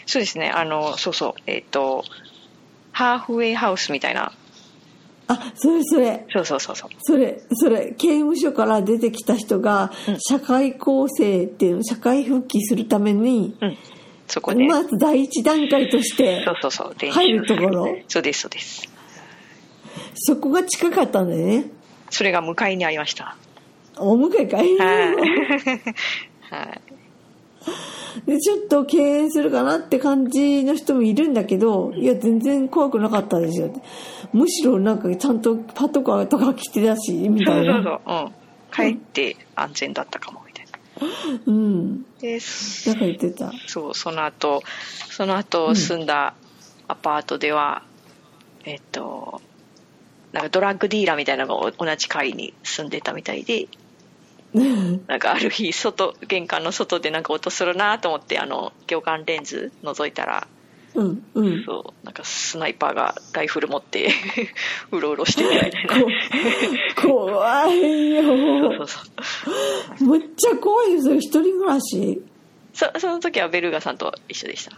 [0.08, 2.04] そうですねあのそうそうえっ、と
[2.94, 4.32] ハーフウェイハウスみたいな
[5.28, 6.26] あ、それそれ。
[6.32, 6.90] そうそうそうそう。
[7.00, 13.78] それ、それ、刑務所から出てきた人がうん、社会構成っていうの、社会復帰するために、うん。
[14.28, 16.96] そこで、まず第一段階としてそう、そうそう。
[17.00, 17.98] 練入るところ。
[18.08, 18.90] そうですそうです。
[20.16, 21.66] そこが近かったんだよね。
[22.10, 23.36] それが向かいにありました。
[23.98, 24.78] お迎えかい。
[24.78, 25.16] はい。
[26.50, 26.82] はい。
[28.26, 33.70] でちょっと敬遠するかなって感じの人もいるんだけど、いや全然怖くなかったですよ
[34.34, 38.34] むしろなんかちゃんとパトカーとか来てたしみそうそうたいなそう、うん、
[38.72, 40.72] 帰って安全だったかもみたいな。
[41.46, 42.04] うん。
[42.20, 42.40] で
[42.86, 43.52] なんか言ってた。
[43.68, 44.64] そうその後
[45.10, 46.34] その後住んだ
[46.88, 47.84] アパートでは、
[48.66, 49.42] えっと
[50.32, 53.68] なんかドラッグディーラーみたいなのが同じ階に住んでたみたいで
[55.08, 60.48] なんかある日外玄関の外でなんか音するなと思ってあの魚眼レンズ覗いたら
[60.98, 61.64] うんうん。
[61.64, 62.06] そう。
[62.06, 64.10] なんかスナイパーがライフル持って
[64.92, 66.00] うろうろしててみたいな。
[67.02, 68.24] こ怖いよ。
[68.24, 69.00] そうそ
[70.02, 71.16] うむっちゃ怖いですよ。
[71.18, 72.22] 一人暮らし。
[72.74, 74.72] そその時はベルガさんと一緒でした。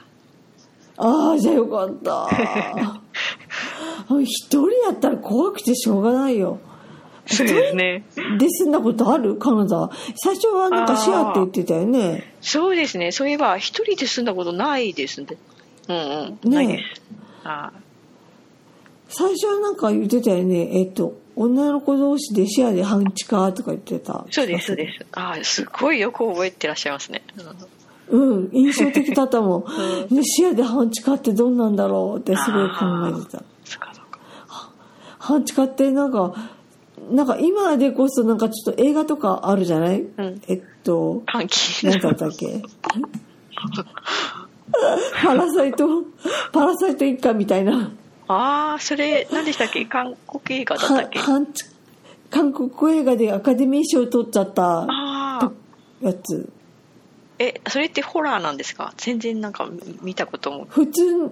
[0.97, 2.27] ああじゃあよかった。
[4.21, 6.59] 一人やったら怖くてしょうがないよ。
[7.25, 8.03] そうですね。
[8.37, 9.37] で住んだことある？
[9.37, 12.33] カナダ最初はなんかシェアって言ってたよね。
[12.41, 13.13] そうですね。
[13.13, 15.27] そういえば一人で住んだことないですね
[15.89, 17.01] うんうん、ねないです。
[17.43, 17.71] あ
[19.09, 20.79] 最初はなんか言ってたよね。
[20.79, 24.25] えっと女の子同士でシェアで半地下とか言ってた。
[24.29, 25.05] そうですそうです。
[25.13, 27.23] あすごいよく覚えてらっしゃいますね、
[28.09, 29.63] うん、印象的だったもん。
[30.13, 33.43] ね、視野で半地下ってどんなんだろうってすごい考えてた。
[33.63, 34.19] そっかそっか。
[35.17, 36.33] 半地下ってなんか、
[37.09, 40.41] なんか今でこそなんかちょっと映画とかあるじゃない、ん。
[40.47, 41.85] えっと、換気。
[41.85, 42.61] 何だったっけ？
[45.23, 45.87] パラサイト、
[46.51, 47.91] パラサイト一家みたいな。
[48.27, 49.85] ああ、それ、何でしたっけ？
[49.85, 51.19] 韓国映画だったはっけ
[52.29, 54.85] 韓国映画でアカデミー賞取っちゃった。
[56.01, 56.51] やつ。
[57.39, 58.93] え、それってホラーなんですか？
[58.97, 59.67] 全然なんか
[60.01, 60.65] 見たことも。
[60.69, 61.31] 普通、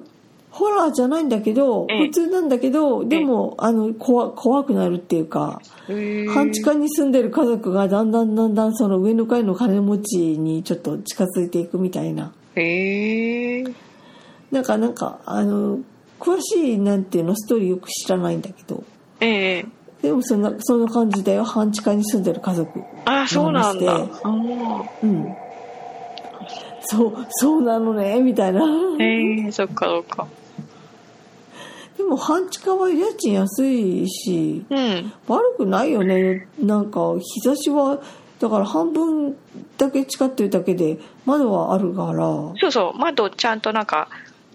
[0.50, 5.62] ホラーじゃないんだけど、ええ普通なんだけど、でも、あの、怖、怖くなるっていうか、
[6.34, 12.34] 半地下に住んでる家族がだんだんだんだんその上の階の金持ちにちょっと近づいていくみたいな。
[12.60, 13.64] へえ。
[14.52, 15.80] なんか、なんか、あの、
[16.20, 18.84] 詳しいなんていうのストーリーよく知らないんだけど、
[19.20, 19.66] ええ。
[20.02, 21.44] でもそんな、そんな感じだよ。
[21.44, 22.84] 半地下に住んでる家族。
[23.06, 24.10] ああ、そうなんだ。
[25.04, 25.38] うん。
[26.82, 28.62] そう、そうなのね、みたいな。
[29.00, 30.28] へえ、そっかそっか。
[31.98, 35.12] でも半地下は家賃安いし、うん。
[35.28, 36.48] 悪くないよね。
[36.60, 38.00] なんか、日差しは、
[38.40, 39.36] だから半分
[39.78, 42.26] だけ近ってるだけで、窓はあるから、
[42.60, 44.10] そうそう、窓ちゃんとなんか、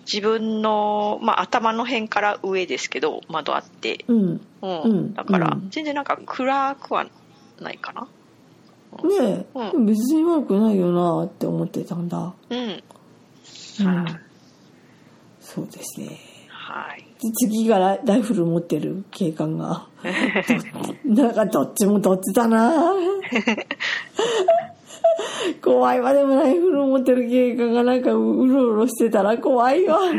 [0.04, 4.04] 自分の、まあ、頭の辺から上ですけど、窓あって。
[4.08, 4.40] うん。
[4.62, 4.82] うん。
[4.82, 7.06] うんだからう、ん全然なんか暗くは
[7.60, 8.08] ないかな。
[9.04, 12.32] ねえ、う別に悪くないよなって思ってたんだ。
[12.50, 12.58] うん。
[12.58, 12.62] う
[13.88, 14.20] ん。
[15.40, 16.31] そうですね。
[16.72, 17.04] はい。
[17.34, 19.86] 次がライライフル持ってる警官が。
[21.04, 22.72] なんかどっちもどっちだな
[25.62, 28.14] 怖いわ、でもライフル持ってる警官がなんかう
[28.48, 29.98] ろうろしてたら怖いわ。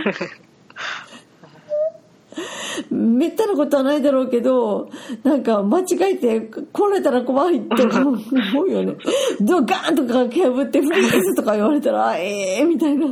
[2.92, 4.90] めったなことはないだろうけど、
[5.24, 8.12] なんか間違えて来られたら怖いって思
[8.64, 8.96] うよね。
[9.42, 13.08] ドガーンとか蹴破ってフリーズとか言われたら、ええー、みたいな。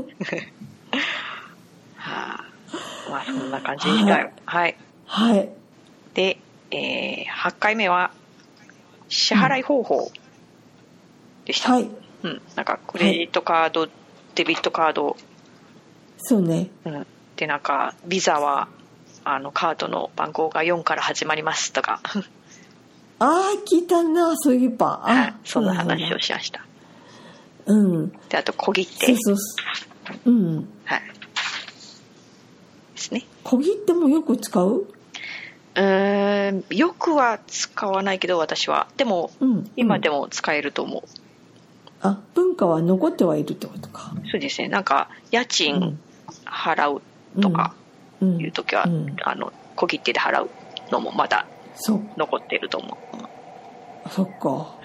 [3.11, 4.31] はあ、まあ、そんな感じでしたよ。
[4.45, 4.77] はい。
[5.05, 5.49] はい。
[6.13, 6.37] で、
[6.71, 8.11] えー、8回目は、
[9.09, 10.11] 支払い方法
[11.45, 11.73] でした。
[11.73, 11.89] はい。
[12.23, 12.41] うん。
[12.55, 13.87] なんか、クレジットカード、
[14.35, 15.17] デビットカード、
[16.23, 16.69] そうね。
[16.85, 17.07] うん。
[17.35, 18.67] で、なんか、ビザは、
[19.23, 22.01] あの、カードの番号が4から始まりますとか、
[23.19, 24.99] ああ、聞いたな、そういえば。
[25.03, 26.59] はいあ、そんな話をしました。
[26.59, 26.65] だ
[27.67, 28.09] うん。
[28.29, 29.17] で、あと、小切手そう。
[29.17, 30.31] そうそう。
[30.31, 30.69] うん。
[30.85, 31.01] はい。
[33.01, 33.25] ですね。
[33.43, 34.85] 小切手もよく使う？
[35.73, 38.87] うーん、よくは使わないけど、私は。
[38.97, 39.71] でも、うん。
[39.75, 40.21] 今でも。
[40.21, 41.03] も使えると思う。
[42.01, 44.13] あ、文化は残ってはいるってことか。
[44.31, 44.67] そうですね。
[44.67, 45.99] なんか、家う賃ん
[46.45, 47.01] 払う
[47.41, 47.73] とか
[48.21, 48.37] うん。
[48.37, 50.49] いう時は、うんあの、小切手で払う
[50.91, 53.17] のもまだそ、残ってると思う。
[53.17, 53.25] うん
[54.09, 54.75] そっか。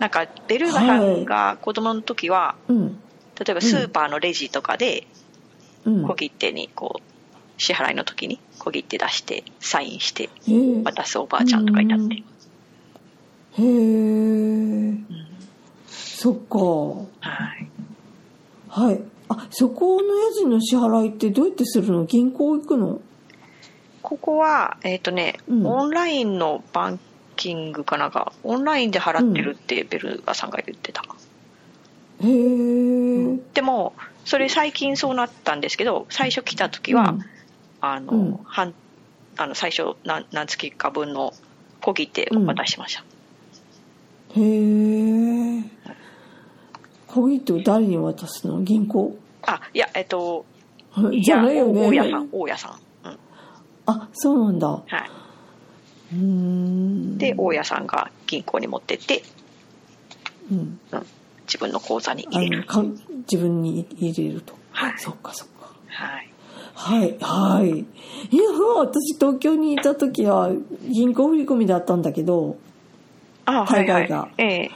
[0.00, 3.00] なんか、ベルーガさんが子供の時は、うん。
[3.38, 5.06] 例えばスーパーのレジとかで、
[5.84, 6.02] うん。
[6.06, 7.02] 小切手にこう、
[7.58, 10.30] 支払いの時に小切手出して、サインして。
[10.84, 12.14] 渡すおばあちゃんとかいたって。
[12.14, 14.94] へえ。
[15.86, 16.58] そっか。
[16.58, 17.68] はい。
[18.68, 19.00] はい。
[19.28, 22.04] あ、そこの家賃の支払いってどうやってするの？
[22.04, 23.00] 銀行行くの？
[24.02, 27.00] ここは、えっ、とね、うんオンラインのバン
[27.36, 31.02] キングかなんか、オンラインで払ってるってベルーガさんが言ってた。
[32.22, 33.38] へえ。
[33.54, 37.24] でも、それ最近そうなったんですけど、最初来た時は、うん
[37.82, 38.72] あの、うん半
[39.36, 41.34] あの最初何何月か分の
[41.80, 43.04] 小切手を渡しました。
[44.34, 45.62] へえ。
[47.06, 48.62] 小切手を誰に渡すの？
[48.62, 49.18] 銀行？
[49.42, 50.44] あ、いや、えっと、
[51.22, 51.88] じゃないよね。
[51.88, 53.08] 大家さん、大家さん。
[53.08, 53.18] うん。
[53.86, 54.68] あ、そうなんだ。
[54.68, 54.84] は
[56.12, 57.14] うーん。
[57.16, 57.18] い。
[57.18, 59.22] で、大家さんが銀行に持ってって、
[60.50, 60.58] うん。
[60.92, 61.06] うん、
[61.46, 62.66] 自分の口座にあ入れる。
[63.30, 64.54] 自分に入れると。
[64.70, 65.72] はいそっかそっか。
[65.88, 66.31] はい。
[66.74, 67.80] はい、はい。
[68.30, 68.44] いや、
[68.76, 70.50] 私東京にいた時は
[70.88, 72.56] 銀行振り込みだったんだけど、
[73.44, 74.28] あ、はいはい海外が。
[74.38, 74.70] ええ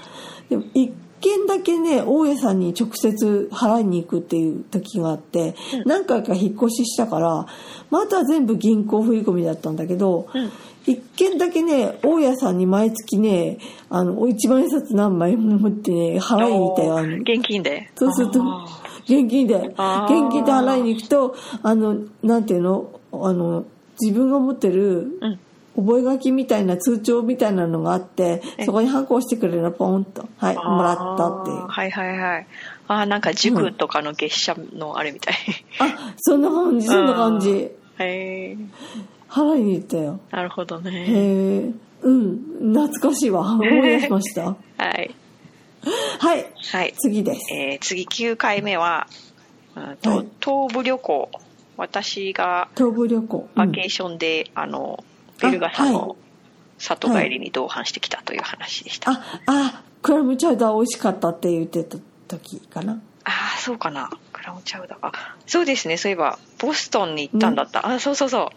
[0.49, 7.47] でも一件だけね、大家さんに直接払いに行くっていう時があって、うん何回か引っ越ししたから、
[7.91, 10.51] また全部銀行振り込みだったんだけど、うん
[10.87, 13.59] 一件だけね、大家さんに毎月ね、
[13.91, 16.95] あの、一万円札何枚も持ってね、払いに行ったよ。
[17.23, 17.91] 現金で。
[17.97, 18.67] そうするとあ、
[19.07, 23.65] 現金で、現金で払いに行くと、あの、なんていうの、あの、
[24.01, 25.39] 自分が持ってるーうん。
[25.77, 31.67] 覚書みたいな通帳みたいなのがあってえ、そこにハンコをしてくれるのポンと、はい、もらったっていう。
[31.67, 32.47] はいはいはい。
[32.89, 35.35] ああ、なんか塾とかの月謝のあれみたい。
[35.79, 37.51] あ、そんな感じ、そんな感じ。
[37.51, 38.57] へえ。
[39.29, 40.21] 払いに行ったよ。
[40.31, 40.91] なるほどね。
[40.91, 41.73] へえ、
[42.03, 43.43] うん、懐かしいわ。
[43.53, 44.57] 思い出しました。
[44.79, 45.15] はい。
[46.19, 46.93] はいはい。
[46.97, 49.07] 次ですえー次9回目は、
[49.77, 51.31] うんとはい東部旅行。
[51.77, 55.05] 私が東部旅行バケーションで、あの、
[55.41, 56.17] ベルガさんあはの
[56.79, 59.11] 里帰りに同伴してきたという話でした。
[59.11, 64.09] あああクラムチャウダー美味しかったって言ってた時かなあー、そうかな。
[64.33, 64.99] クラムチャウダー。
[65.03, 65.13] あ、
[65.47, 65.97] そうですね。
[65.97, 67.87] そういえば、ボストンに行ったんだった。
[67.87, 68.49] あ、そうそうそう。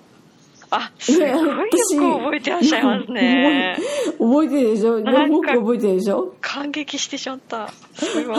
[0.72, 3.78] あ、すごいよく覚えてらっしゃいますね。
[4.20, 5.00] 覚えてるでしょ？
[5.00, 6.34] よく覚えてるでしょ？
[6.42, 7.70] 感激してしまった。
[7.94, 8.38] すごい。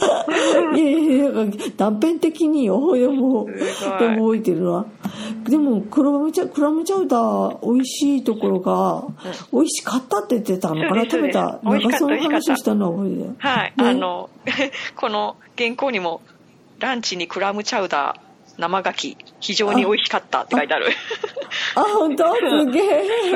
[0.76, 3.44] いやいやなんか断片的によでも
[3.98, 4.86] でも覚えてるわ。
[5.44, 9.04] でもクラムチャクラムチャウダー美味しいところが、
[9.52, 11.02] 美味しかったって言ってたのかな？
[11.04, 11.58] 食べた。
[11.62, 13.34] なんかその話をしたのは覚えてる。
[13.38, 13.88] はい、ね。
[13.90, 14.30] あの、
[14.96, 16.22] この原稿にも、
[16.78, 18.18] ランチにクラムチャウダー、
[18.60, 20.86] 生牡蠣、非常に美味しかったって書いてある。
[21.74, 22.34] あ本当？
[22.36, 22.86] すげす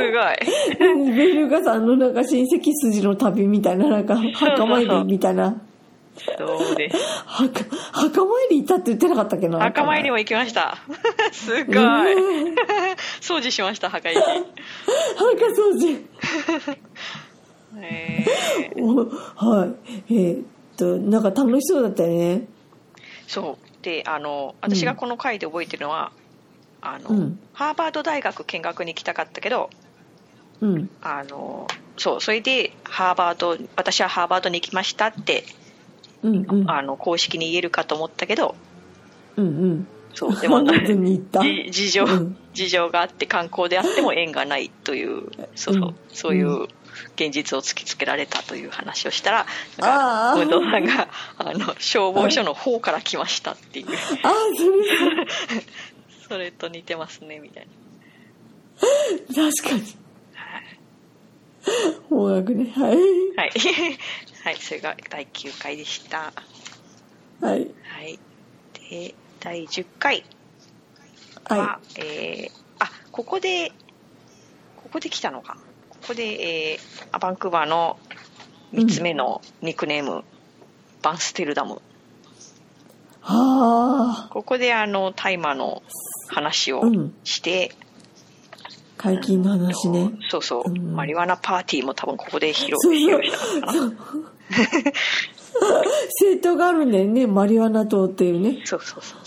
[0.00, 1.16] えごい。
[1.16, 5.56] ベルガさんのなんか親戚筋の旅みたいななんか墓参りみたいな
[6.38, 6.96] そうです。
[7.26, 9.58] 墓墓参り行ったって言ってなかったっけな？
[9.58, 10.78] 墓参りも行きました。
[11.32, 11.76] すごい。
[11.76, 12.54] うん
[13.20, 14.18] 掃除しました、墓石。
[14.20, 15.98] 墓掃除
[17.76, 19.74] えーおはい
[20.10, 20.44] えーっ
[20.76, 22.46] となんか楽しそうだったよね
[23.26, 23.63] そう。
[23.84, 26.10] で、あの、私がこの回で覚えてるのは、
[26.80, 27.40] あの、うん。
[27.52, 29.68] ハーバード大学見学に行きたかったけど、
[30.62, 30.90] うん。
[31.02, 31.66] あの、
[31.98, 35.44] そう、それで、ハーバード、私はハーバードに行きましたって、
[36.22, 36.70] うんうん。
[36.70, 38.56] あの、公式に言えるかと思ったけど、
[39.36, 39.88] うんうん。
[40.14, 42.36] そう、でも、事情、うん。
[42.54, 45.96] 事情があって観光であっても縁がないという、そうそう、うん。
[46.08, 46.68] そういう
[47.16, 49.46] 現実を突きつけられたという話をしたら、
[50.36, 53.86] 運動さんが、あの、消防署の方から来ましたっていう、
[54.22, 55.64] ああそれ
[56.28, 57.72] それと似てますね、みたいな。
[59.34, 60.04] 確かに
[62.10, 62.96] 方角ねはい
[63.36, 63.50] はい。
[64.44, 66.32] はい、それが第9回でした。
[67.40, 68.18] はいはい。
[68.90, 70.24] で、第10回
[71.48, 73.72] は、はえーあ、ここで、
[74.82, 75.56] ここで来たのか。
[76.04, 77.96] ここで、えーあバンクーバーの
[78.74, 80.22] 3つ目のニックネーム、
[81.00, 81.76] バンステルダム。
[81.76, 81.76] い
[83.22, 85.82] はあここであの、大麻の
[86.28, 87.14] 話をうん。
[87.24, 87.72] して、
[88.98, 90.10] 解禁の話ね。
[90.28, 90.94] そうそう、うん。
[90.94, 93.30] マリワナパーティーも多分ここで披露し
[93.60, 93.72] たのかな。
[93.72, 93.96] そう。
[96.20, 97.26] 政党があるんだよね。
[97.26, 98.60] マリワナ島っていうね。
[98.64, 99.00] そうそう。
[99.02, 99.23] そう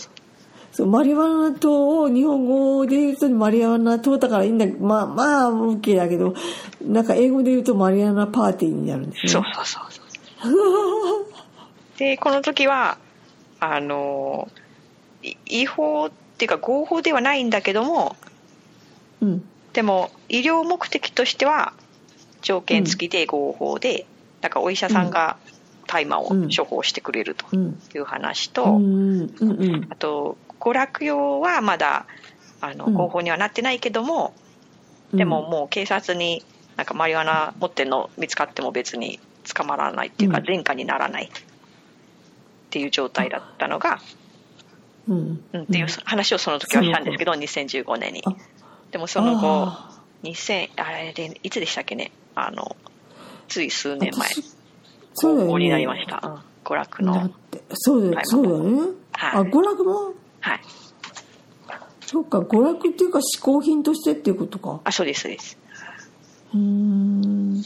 [0.86, 6.34] マリワナ島を日本語で言うとマリワナ島だからいいんだまあまあ OK だけど
[6.82, 9.32] なんか英語で言うとマリワナパーティーになるんですね。
[9.32, 10.08] そうそうそうそう。
[11.98, 12.98] で、この時は、
[13.60, 14.48] あの、
[15.22, 18.16] い違法っていうか合法ではないんだけども、
[19.20, 19.44] うん。
[19.72, 21.72] でも医療目的としては
[22.40, 24.06] 条件付きで合法で、
[24.40, 25.36] なんかお医者さんが
[25.88, 27.80] 大麻を処方してくれるとうん。
[27.94, 29.88] いう話と、うんうんうん。
[29.90, 32.06] あと娯楽用はまだ
[32.60, 32.94] あのうん。
[32.94, 34.34] 合法にはなってないけども、
[35.12, 36.44] でももう警察に
[36.76, 39.20] なんかマリワナ持ってるの見つかっても別に
[39.54, 40.44] 捕まらないっていうかうん。
[40.46, 41.28] 前科にならないっ
[42.70, 44.00] ていう状態だったのが、
[45.08, 45.44] うん。
[45.52, 48.22] うん、っていう話をその時はしたんですけど、2015年に。
[48.26, 48.36] あ
[48.90, 52.10] でもその後あ2000あれでいつでしたっけね？
[52.34, 52.76] あの
[53.48, 54.28] つい数年前。
[55.20, 56.34] 合法になりました、うん、
[56.64, 57.30] 娯楽の。
[57.72, 58.80] そうだよね。
[59.12, 59.40] はい。
[59.40, 60.60] あ娯楽もはい。
[62.06, 64.80] そっか娯楽っていうか嗜好品としてっていうことか。
[64.84, 65.58] あそうですそうです。
[66.54, 67.62] うーん。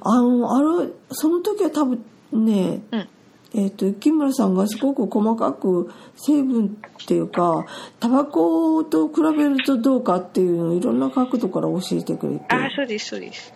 [0.00, 3.08] あのあれその時は多分ねうん。
[3.54, 7.66] えっ、と木村さんがすごく細かく成分っていうか
[8.00, 12.44] タバコと比べるとどうかっていうのをいろんな角度から教えてくれて。
[12.48, 13.52] あそうですそうです。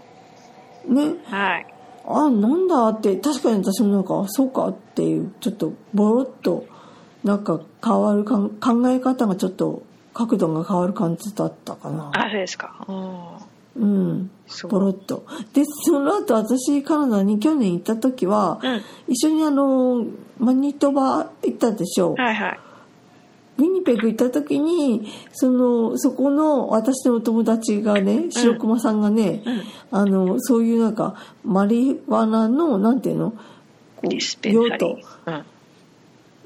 [0.87, 1.15] ね。
[1.25, 1.67] はい。
[2.09, 6.67] あなんだって確かに私もなんかあそうかっていうちょっとボロッと
[7.27, 9.83] なんか変わるかん考え方がちょっと
[10.15, 12.13] 角度が変わる感じだったかな。
[12.15, 12.87] あそうですか。
[12.87, 13.37] うん
[13.77, 14.31] うん。
[14.47, 14.71] そう。
[14.71, 15.27] ボロッと。
[15.53, 18.83] でその後私カナダに去年行った時は、うん。
[19.09, 20.07] 一緒にあの
[20.39, 22.61] マニトバ行ったでしょ、はいはい。
[23.59, 29.63] ウィニペグ行った時にそのそこの私のお友達がね白熊さんがね、うん。
[29.91, 33.33] あのそういうなんかマリワナのなんていうの？
[33.97, 34.99] こう用途。
[35.27, 35.45] うん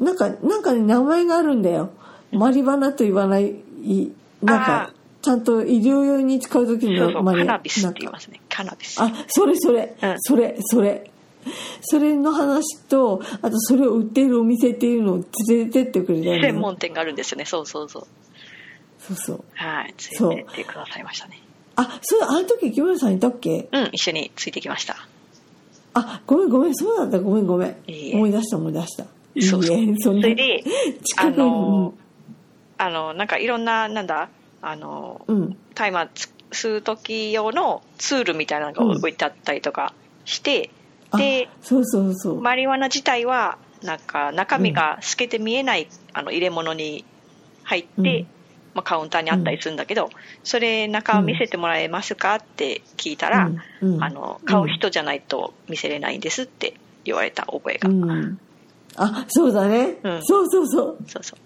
[0.00, 1.90] なんかなんかね名前があるんだよ。
[2.32, 3.56] マリワナと言わない
[4.42, 4.92] なんあか
[5.22, 8.40] ちゃんと医療用に使う時のマリカナビスって言いますね。
[8.48, 8.98] カナビス。
[9.00, 10.14] あそれそれ、うん。
[10.18, 11.10] それそれ。
[11.82, 17.44] それの話とあとそれを売っているお店っていうのを連れてってくれたんだよ専門店があるんですよね。
[17.46, 18.06] そうそうそう。
[18.98, 19.44] そうそう。
[19.54, 19.94] はい。
[19.98, 20.30] そう。
[20.30, 21.40] 連れてってくださいましたね。
[21.76, 23.68] あそうあの時木村さんいたっけ？
[23.72, 24.96] うん一緒についてきました。
[25.94, 26.74] あごめんごめん。
[26.74, 27.18] そうだった。
[27.20, 27.76] ごめんごめん。
[27.86, 28.16] いいえ。
[28.16, 29.64] 思い出した思い出したいいそう。
[29.64, 30.64] そうえそれで
[31.16, 31.94] あの
[32.78, 34.28] あのなんかいろんななんだ
[34.62, 35.56] あのうん。
[35.74, 36.10] 大麻
[36.50, 40.70] 吸う時用のツールみたいなのが置いてあったりとかして、
[41.10, 47.04] あでそうそうそう、マリワナ自体はなんか中身が透けて見えない、あの入れ物に
[47.62, 48.26] 入って、うん。
[48.72, 50.10] まあ、カウンターにあったりするんだけど、
[50.44, 53.46] それ中を見せてもらえますかって聞いたら、
[53.80, 53.94] うん。
[53.94, 54.04] うん。
[54.04, 56.74] あの買う人じゃないと見せれないんですって
[57.04, 58.38] 言われた覚えが、うん
[58.96, 60.24] あそうだね、うん。
[60.24, 60.98] そうそうそう。
[61.06, 61.36] そうそ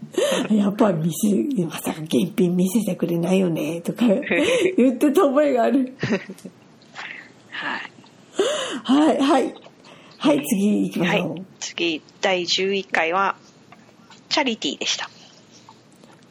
[0.51, 0.55] う。
[0.55, 3.81] やっぱ見せまさか現品見せてくれないよね。
[3.83, 4.07] とか
[4.77, 5.95] 言ってた覚えがある。
[7.51, 7.91] はい。
[8.83, 9.55] はいはい。
[10.19, 13.37] はい次行きまはしょう、い、次第11回は
[14.31, 15.11] チャリティーでした。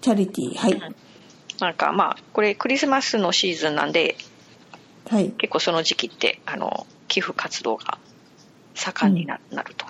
[0.02, 0.94] チャリティーはい、
[1.60, 4.18] なんかまあこれクリスマスのシーズンなんで
[5.10, 5.30] はい。
[5.38, 8.00] 結構その時期ってあの寄付活動が
[8.74, 9.86] 盛んにな,、なると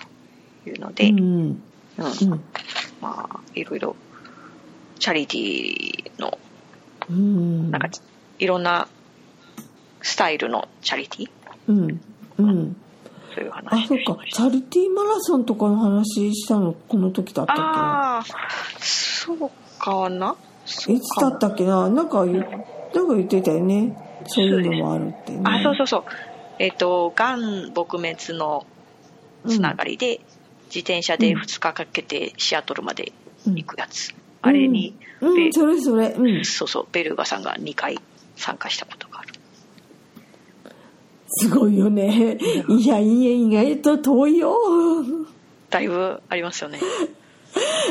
[0.70, 1.18] いうので、うん。
[1.20, 1.62] うん。
[1.98, 2.44] うん。
[3.00, 3.96] まあいろいろ
[4.98, 6.38] チャリティーの
[7.08, 7.70] うん。
[7.70, 7.88] なんか
[8.38, 8.88] いろんな
[10.02, 11.30] スタイルのチャリティー？
[11.68, 12.00] うん。
[12.38, 12.76] うん。
[13.34, 14.24] そういうあ話そっか。
[14.30, 17.62] チャリティーマラソンとかの話したのこの時だったっけ？
[17.62, 18.24] なああ
[18.78, 20.36] そうかな？
[20.88, 21.64] いつだったっけ？
[21.64, 21.88] な。
[21.90, 22.44] なんか言なん
[23.08, 23.96] か言ってたよね。
[24.26, 25.40] そういうのもあるってね。
[25.44, 26.04] あそうそうそう。
[26.58, 28.64] えっ、とがん撲滅の
[29.46, 30.20] つながりで、
[30.66, 33.12] 自転車で2日かけてシアトルまで
[33.46, 36.08] 行くやつ、あれに、ベうん、それそれ。
[36.08, 36.44] うん。
[36.44, 37.98] そうそうベルガさんが2回
[38.36, 39.34] 参加したことがある。
[41.28, 42.38] すごいよね。
[42.68, 44.58] いやいや意外と遠いよ。
[45.70, 46.78] だいぶありますよね。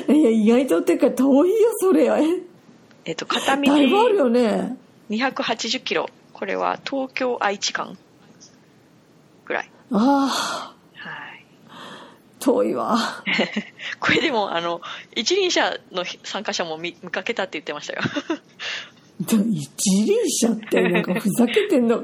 [0.08, 2.10] いや意外とっていうか遠いよそれ。
[3.06, 4.78] えっ、と片道だいぶあるよね。
[5.10, 6.10] 280キロ。
[6.34, 7.98] これは東京愛知間
[9.46, 9.72] ぐらい。
[9.92, 10.83] ああはい
[12.44, 12.98] 遠いわ。
[14.02, 14.82] これでもあの
[15.16, 18.02] 一輪車の参加者も見見かけたって言ってましたよ。
[19.22, 22.04] 一輪車ってなんかふざけてんの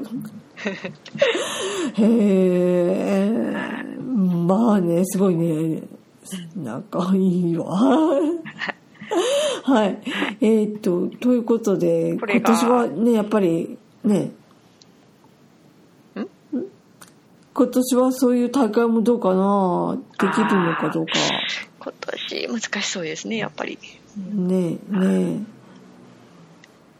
[1.94, 3.30] へえ
[4.46, 5.82] まあねすごいね。
[6.56, 7.66] なんかいいわ。
[9.64, 9.98] はい。
[10.40, 14.32] えーっとということで今年はねやっぱりね
[17.52, 21.12] 今年はそういう大会もどうかなできるのかどうか。
[21.80, 23.78] 今年難しそうですねやっぱり。
[24.16, 25.40] ねえねえ、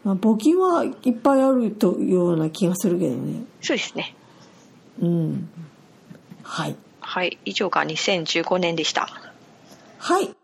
[0.03, 3.43] まあ、募金はいっぱいあるというような気がするけどね。
[3.61, 4.15] そうですね。
[5.01, 5.49] うん。
[6.43, 6.75] はい。
[6.99, 7.37] はい。
[7.45, 9.07] 以上が2015年でした。
[9.99, 10.40] はい